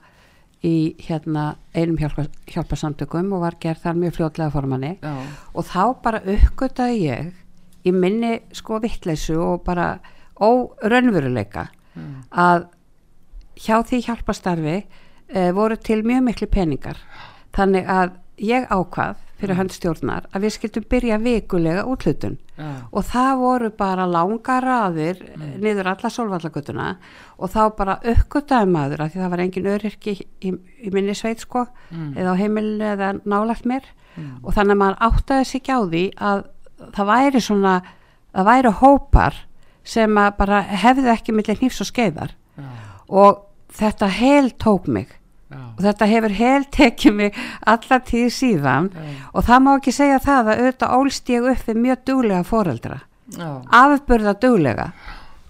í 0.64 0.96
hérna 1.04 1.56
einum 1.76 1.98
hjálpa, 2.00 2.26
hjálpasamtökum 2.48 3.32
og 3.36 3.42
var 3.44 3.56
gerð 3.60 3.82
þar 3.84 3.98
mjög 4.00 4.14
fljótlega 4.16 4.54
formanni 4.54 4.92
Já, 5.02 5.12
og 5.52 5.66
þá 5.68 5.82
bara 6.02 6.22
uppgötaði 6.24 7.02
ég 7.02 7.34
í 7.86 7.92
minni 7.94 8.38
sko 8.56 8.80
vittleysu 8.82 9.36
og 9.38 9.66
bara 9.66 9.98
óraunveruleika 10.42 11.68
mm. 11.94 12.14
að 12.32 12.66
hjá 13.56 13.76
því 13.88 14.02
hjálpastarfi 14.08 14.76
e, 14.76 15.50
voru 15.56 15.76
til 15.80 16.02
mjög 16.06 16.24
miklu 16.26 16.48
peningar. 16.52 16.98
Þannig 17.56 17.88
að 17.88 18.16
ég 18.42 18.66
ákvað 18.68 19.22
fyrir 19.36 19.58
höndstjórnar 19.58 20.26
að 20.32 20.46
við 20.46 20.54
skildum 20.54 20.86
byrja 20.88 21.18
vikulega 21.20 21.84
útlutun 21.92 22.38
Já. 22.56 22.68
og 22.90 23.04
það 23.04 23.32
voru 23.42 23.70
bara 23.76 24.06
langa 24.08 24.56
raðir 24.64 25.20
mm. 25.34 25.50
niður 25.60 25.90
alla 25.92 26.10
sólvallagötuna 26.14 26.86
og 27.36 27.52
þá 27.52 27.60
bara 27.76 27.98
uppgötaði 28.14 28.70
maður 28.72 29.04
að 29.04 29.12
því 29.12 29.22
það 29.22 29.34
var 29.34 29.42
engin 29.44 29.68
öryrki 29.74 30.14
í, 30.16 30.54
í, 30.56 30.90
minni 30.94 31.14
sveit 31.14 31.44
sko 31.44 31.66
Mm. 31.90 32.16
eða 32.18 32.32
á 32.34 32.40
heimilinu 32.40 32.86
eða 32.96 33.08
nálagt 33.24 33.64
mér 33.68 33.84
og 34.42 34.54
þannig 34.56 34.74
að 34.74 34.80
maður 34.80 34.96
áttaði 35.06 35.44
sig 35.44 35.60
ekki 35.60 35.74
á 35.76 35.80
því 35.84 36.04
að 36.16 36.40
það 36.96 37.06
væri 37.12 37.40
svona 37.44 37.74
það 38.32 38.48
væri 38.48 38.72
hópar 38.80 39.36
sem 39.84 40.18
að 40.18 40.30
bara 40.40 40.62
hefði 40.62 41.12
ekki 41.12 41.34
millir 41.36 41.60
hnífs 41.60 41.80
og 41.84 41.90
skeiðar 41.90 42.32
Já. 42.56 42.64
og 43.08 43.42
þetta 43.76 44.08
hel 44.08 44.50
tók 44.56 44.88
mig. 44.88 45.12
Og 45.50 45.82
þetta 45.84 46.06
hefur 46.10 46.32
hel 46.34 46.64
tekið 46.74 47.14
mig 47.14 47.36
alla 47.66 47.98
tíð 48.02 48.30
síðan 48.34 48.88
Já. 48.90 49.02
og 49.32 49.44
það 49.46 49.60
má 49.66 49.70
ekki 49.78 49.92
segja 49.94 50.18
það 50.24 50.48
að 50.50 50.58
auðvitað 50.64 50.96
ólst 50.98 51.28
ég 51.30 51.46
upp 51.52 51.68
við 51.68 51.76
mjög 51.84 52.00
duglega 52.10 52.42
foreldra 52.48 52.98
Já. 53.36 53.50
afburða 53.70 54.34
duglega 54.42 54.88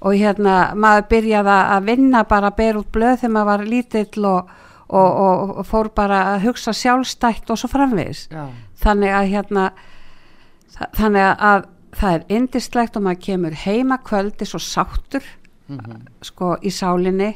og 0.01 0.13
hérna 0.21 0.75
maður 0.77 1.07
byrjaði 1.11 1.55
að 1.77 1.87
vinna 1.89 2.25
bara 2.29 2.51
að 2.53 2.57
bera 2.61 2.79
út 2.83 2.91
blöð 2.93 3.17
þegar 3.23 3.33
maður 3.39 3.47
var 3.53 3.65
lítill 3.73 4.25
og, 4.29 4.51
og, 4.89 5.11
og, 5.27 5.55
og 5.63 5.67
fór 5.67 5.89
bara 5.97 6.21
að 6.35 6.45
hugsa 6.45 6.73
sjálfstætt 6.77 7.51
og 7.51 7.59
svo 7.59 7.69
framvegis 7.73 8.27
Já. 8.31 8.45
þannig 8.85 9.17
að 9.17 9.31
hérna 9.33 9.65
þa- 10.77 10.91
þannig 11.01 11.33
að 11.51 11.65
það 11.97 12.13
er 12.19 12.25
indislegt 12.37 12.97
og 13.01 13.03
maður 13.09 13.23
kemur 13.25 13.55
heima 13.65 13.99
kvöldi 14.05 14.45
svo 14.45 14.59
sáttur 14.61 15.25
Mhm. 15.67 16.05
sko 16.23 16.53
í 16.63 16.71
sálinni 16.71 17.33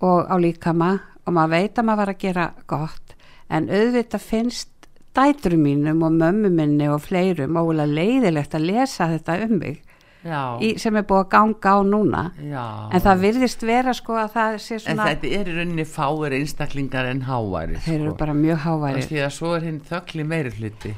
og 0.00 0.30
á 0.32 0.34
líkama 0.40 0.94
og 1.28 1.34
maður 1.36 1.54
veit 1.58 1.78
að 1.82 1.88
maður 1.90 2.02
var 2.04 2.12
að 2.14 2.22
gera 2.24 2.46
gott 2.72 3.14
en 3.48 3.68
auðvitað 3.68 4.24
finnst 4.30 4.88
dætrum 5.18 5.62
mínum 5.64 6.02
og 6.06 6.12
mömmu 6.20 6.50
minni 6.54 6.88
og 6.92 7.00
fleirum 7.04 7.56
ógulega 7.60 7.92
leiðilegt 7.98 8.54
að 8.58 8.66
lesa 8.72 9.08
þetta 9.12 9.38
um 9.46 9.54
mig 9.62 9.78
Já. 10.26 10.58
í, 10.60 10.72
sem 10.82 10.96
er 10.98 11.04
búið 11.06 11.20
að 11.24 11.28
ganga 11.32 11.72
á 11.72 11.78
núna 11.86 12.22
Já. 12.42 12.64
en 12.92 13.02
það 13.04 13.20
virðist 13.22 13.62
vera 13.66 13.92
sko 13.94 14.16
að 14.18 14.32
það 14.34 14.56
sé 14.64 14.74
En 14.74 14.80
svona 14.84 15.06
þetta 15.12 15.30
er 15.38 15.50
í 15.52 15.54
rauninni 15.60 15.84
fáir 15.88 16.34
einstaklingar 16.40 17.06
en 17.12 17.22
háværi 17.28 17.78
þeir 17.84 18.00
eru 18.00 18.10
sko. 18.10 18.16
bara 18.24 18.34
mjög 18.34 18.58
háværi 18.66 19.04
Því 19.08 19.20
að 19.28 19.36
svo 19.38 19.52
er 19.56 19.68
hinn 19.68 19.78
þögli 19.90 20.26
meiri 20.26 20.50
hluti 20.58 20.94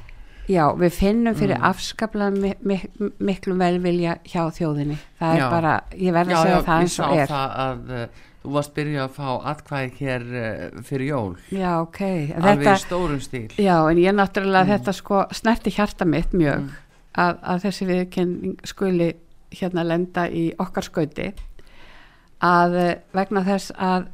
Já, 0.50 0.64
við 0.74 0.90
finnum 0.96 1.36
fyrir 1.38 1.60
Mm. 1.60 1.66
afskaplega 1.68 2.30
mi 2.34 2.54
mi 2.66 2.80
miklu 3.20 3.54
velvilja 3.60 4.16
hjá 4.26 4.48
þjóðinni. 4.50 4.96
Það 5.20 5.34
er 5.36 5.38
Já. 5.38 5.50
bara, 5.50 5.74
ég 5.94 6.12
verð 6.16 6.32
að 6.34 6.42
segja 6.42 6.62
það 6.66 6.80
ég 6.80 6.80
eins 6.80 6.96
og 6.98 7.04
sá 7.06 7.20
er. 7.20 7.28
það 7.30 7.54
að 7.66 7.92
uh, 7.94 8.06
þú 8.40 8.52
varst 8.54 8.74
byrjað 8.76 9.02
að 9.04 9.16
fá 9.16 9.28
atkvæði 9.52 9.90
hér 10.00 10.22
uh, 10.42 10.82
fyrir 10.86 11.10
jól 11.10 11.34
Já, 11.52 11.72
ok. 11.82 12.00
alveg 12.36 12.62
Þetta, 12.62 12.76
í 12.76 12.84
stórum 12.84 13.20
stíl 13.20 13.48
já, 13.60 13.74
en 13.90 13.98
ég 14.00 14.14
náttúrulega 14.16 14.64
Mm. 14.64 14.70
þetta 14.74 14.92
sko 14.96 15.24
snerti 15.36 15.70
hjarta 15.74 16.04
mitt 16.08 16.32
mjög 16.32 16.70
að, 17.18 17.38
að 17.42 17.62
þessi 17.66 17.86
viðkenning 17.90 18.64
skuli 18.64 19.10
hérna 19.50 19.82
lenda 19.84 20.28
í 20.30 20.46
okkar 20.62 20.86
skauti 20.86 21.32
að 22.40 22.76
eh, 22.80 22.96
vegna 23.12 23.42
þess 23.44 23.72
að 23.76 24.06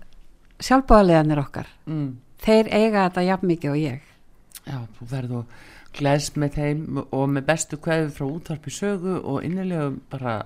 sjálfbáðaleganir 0.64 1.38
okkar, 1.42 1.66
mm. 1.86 2.06
þeir 2.42 2.70
eiga 2.72 3.02
þetta 3.06 3.24
jafn 3.26 3.46
mikið 3.50 3.70
og 3.70 3.76
ég. 3.82 4.00
Já, 4.66 4.78
þú 4.98 5.08
verður 5.10 5.44
glæst 5.96 6.36
með 6.40 6.56
þeim 6.56 7.02
og 7.04 7.26
með 7.32 7.44
bestu 7.46 7.76
kveðu 7.80 8.08
frá 8.16 8.26
útvarpi 8.26 8.72
sögu 8.72 9.18
og 9.20 9.44
innilega 9.46 9.92
bara 10.10 10.38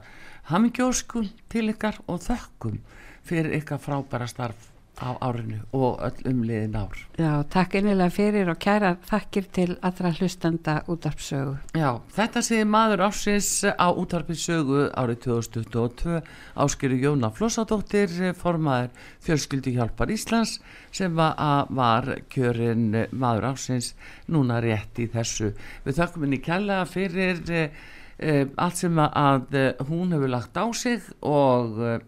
hamingjóskun 0.51 1.31
til 1.51 1.69
ykkar 1.73 2.01
og 2.11 2.21
þökkum 2.27 2.81
fyrir 3.25 3.61
ykkar 3.61 3.83
frábæra 3.83 4.29
starf 4.31 4.71
á 5.01 5.17
árinu 5.21 5.61
og 5.73 6.01
öll 6.05 6.29
umliðin 6.29 6.77
ár. 6.77 6.97
Já, 7.17 7.43
takk 7.49 7.75
innilega 7.81 8.13
fyrir 8.13 8.51
og 8.53 8.59
kæra 8.61 8.95
þakkir 9.09 9.47
til 9.53 9.77
allra 9.83 10.13
hlustenda 10.13 10.75
útarpsögu. 10.93 11.57
Já, 11.75 12.01
þetta 12.17 12.43
segir 12.45 12.69
maður 12.69 13.05
ásins 13.09 13.51
á 13.65 13.89
útvarpi 13.89 14.37
sögu 14.37 14.89
árið 14.93 15.23
2022 15.25 16.21
áskýru 16.57 17.01
Jóna 17.01 17.33
Flossadóttir 17.33 18.13
formaður 18.37 18.93
fjölskyldu 19.25 19.75
hjálpar 19.77 20.13
Íslands 20.13 20.59
sem 20.93 21.17
var, 21.17 22.13
kjörin 22.29 23.07
maður 23.11 23.55
ásins 23.55 23.95
núna 24.29 24.61
rétt 24.61 25.01
í 25.01 25.09
þessu. 25.09 25.55
Við 25.85 25.97
þakkum 25.97 26.29
henni 26.29 26.45
kjærlega 26.45 26.85
fyrir 26.85 27.43
eh, 27.49 27.83
eh, 28.19 28.47
allt 28.57 28.85
sem 28.85 29.01
að 29.01 29.55
eh, 29.57 29.85
hún 29.89 30.13
hefur 30.13 30.37
lagt 30.37 30.61
á 30.61 30.67
sig 30.77 31.01
og 31.25 32.03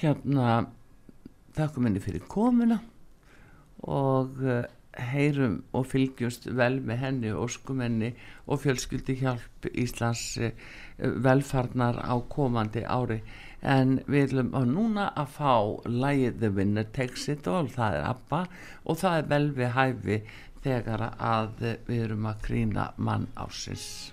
hérna 0.00 0.64
þakkum 1.54 1.88
henni 1.88 2.02
fyrir 2.02 2.24
komuna 2.30 2.80
og 3.84 4.40
uh, 4.42 4.64
heyrum 4.94 5.58
og 5.74 5.88
fylgjumst 5.90 6.46
vel 6.58 6.78
með 6.86 7.00
henni 7.02 7.32
og 7.34 7.50
skum 7.54 7.82
henni 7.82 8.12
og 8.46 8.62
fjölskyldi 8.62 9.18
hjálp 9.22 9.68
Íslands 9.72 10.24
uh, 10.38 10.54
velfarnar 10.98 12.00
á 12.02 12.14
komandi 12.30 12.84
ári. 12.86 13.20
En 13.64 13.98
við 14.04 14.34
viljum 14.34 14.50
á 14.52 14.62
núna 14.68 15.06
að 15.16 15.36
fá 15.38 15.54
lægið 15.88 16.40
The 16.40 16.50
Winner 16.58 16.88
Takes 16.96 17.28
It 17.32 17.48
All. 17.48 17.70
Það 17.72 18.00
er 18.00 18.10
ABBA 18.10 18.42
og 18.84 19.00
það 19.00 19.20
er 19.20 19.30
vel 19.32 19.46
við 19.56 19.72
hæfi 19.78 20.18
þegar 20.64 21.08
að 21.12 21.64
við 21.88 22.04
erum 22.08 22.28
að 22.28 22.44
krýna 22.48 22.90
mann 22.96 23.28
ásins 23.36 24.12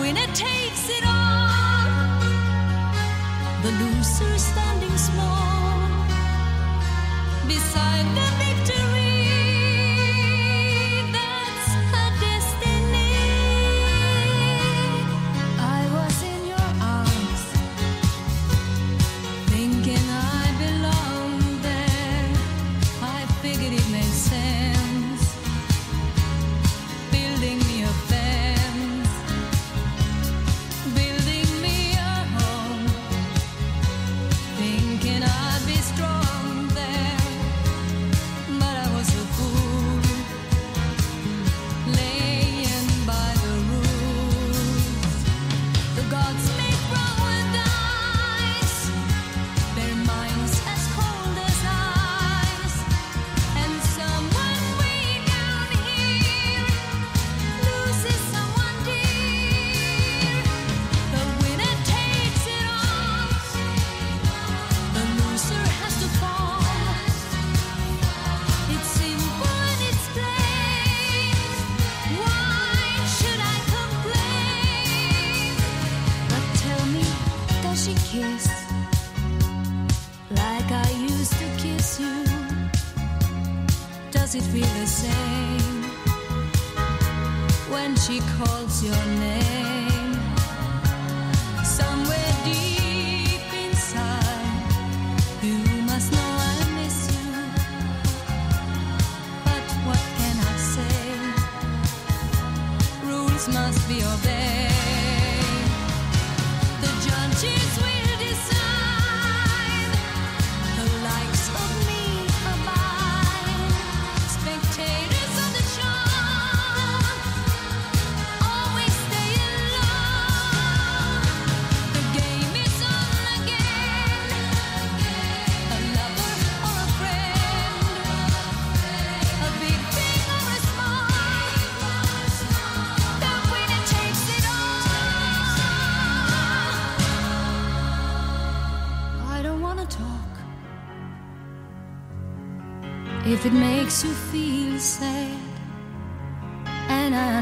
Winner 0.00 0.26
takes 0.32 0.88
it 0.88 1.04
all, 1.04 2.20
the 3.62 3.70
loser 3.80 4.38
standing 4.38 4.96
small 4.96 5.88
beside 7.46 8.06
the 8.14 8.28
victory. 8.38 8.97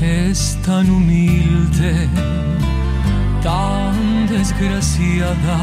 Es 0.00 0.58
tan 0.64 0.88
humilde, 0.90 2.08
tan 3.42 4.26
desgraciada 4.28 5.58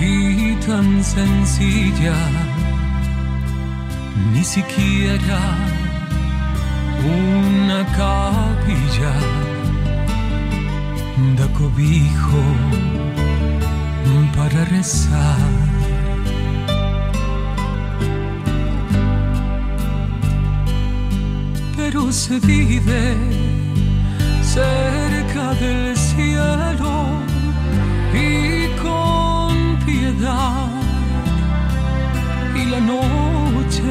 y 0.00 0.54
tan 0.66 1.02
sencilla, 1.02 2.16
ni 4.32 4.44
siquiera 4.44 5.40
una 7.04 7.86
capilla 7.96 9.14
da 11.36 11.46
cobijo 11.54 12.42
para 14.36 14.64
rezar. 14.66 15.69
Pero 21.92 22.12
se 22.12 22.38
vive 22.38 23.16
cerca 24.44 25.54
del 25.54 25.96
cielo 25.96 27.08
y 28.14 28.68
con 28.80 29.76
piedad 29.84 30.68
y 32.54 32.64
la 32.66 32.78
noche 32.78 33.82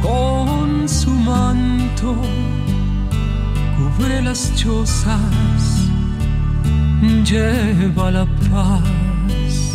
con 0.00 0.88
su 0.88 1.10
manto 1.10 2.14
cubre 3.76 4.22
las 4.22 4.54
chozas, 4.54 5.88
lleva 7.24 8.12
la 8.12 8.26
paz. 8.48 9.74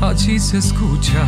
Allí 0.00 0.38
se 0.38 0.56
escucha 0.56 1.26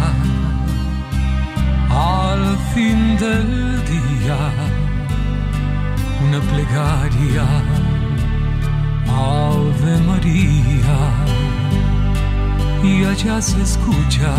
al 1.97 2.59
fin 2.75 3.17
del 3.17 3.85
día 3.87 4.39
una 6.27 6.41
plegaria, 6.41 7.47
Ave 9.09 9.97
María, 10.09 10.99
y 12.83 13.05
allá 13.05 13.41
se 13.41 13.63
escucha 13.63 14.35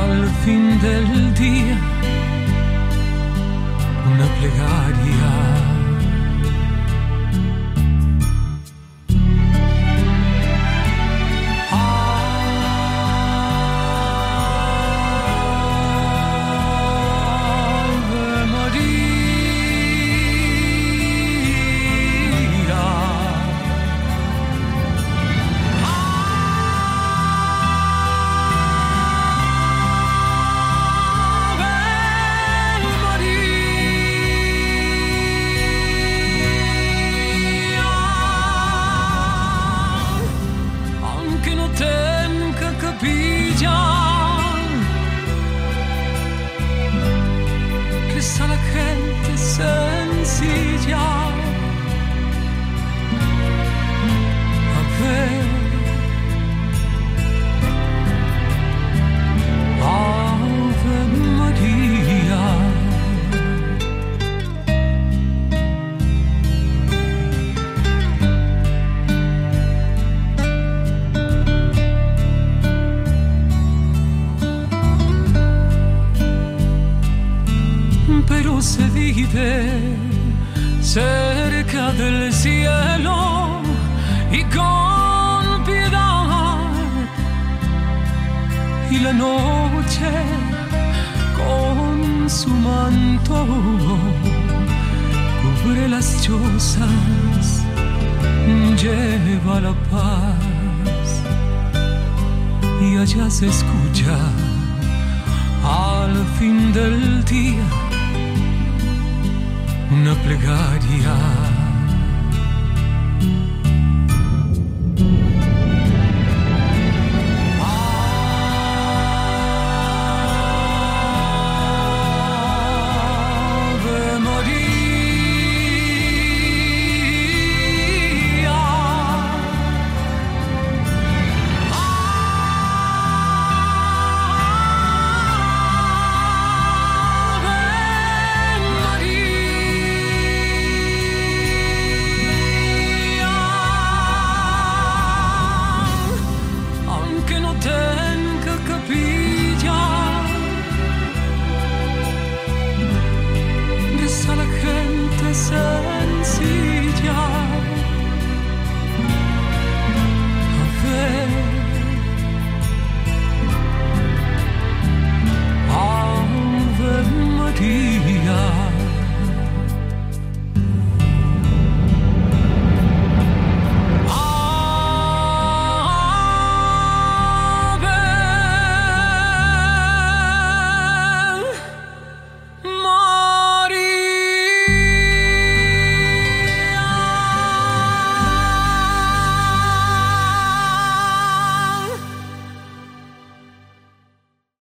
al 0.00 0.28
fin 0.44 0.78
del 0.80 1.34
día 1.34 1.78
una 4.12 4.26
plegaria. 4.38 5.55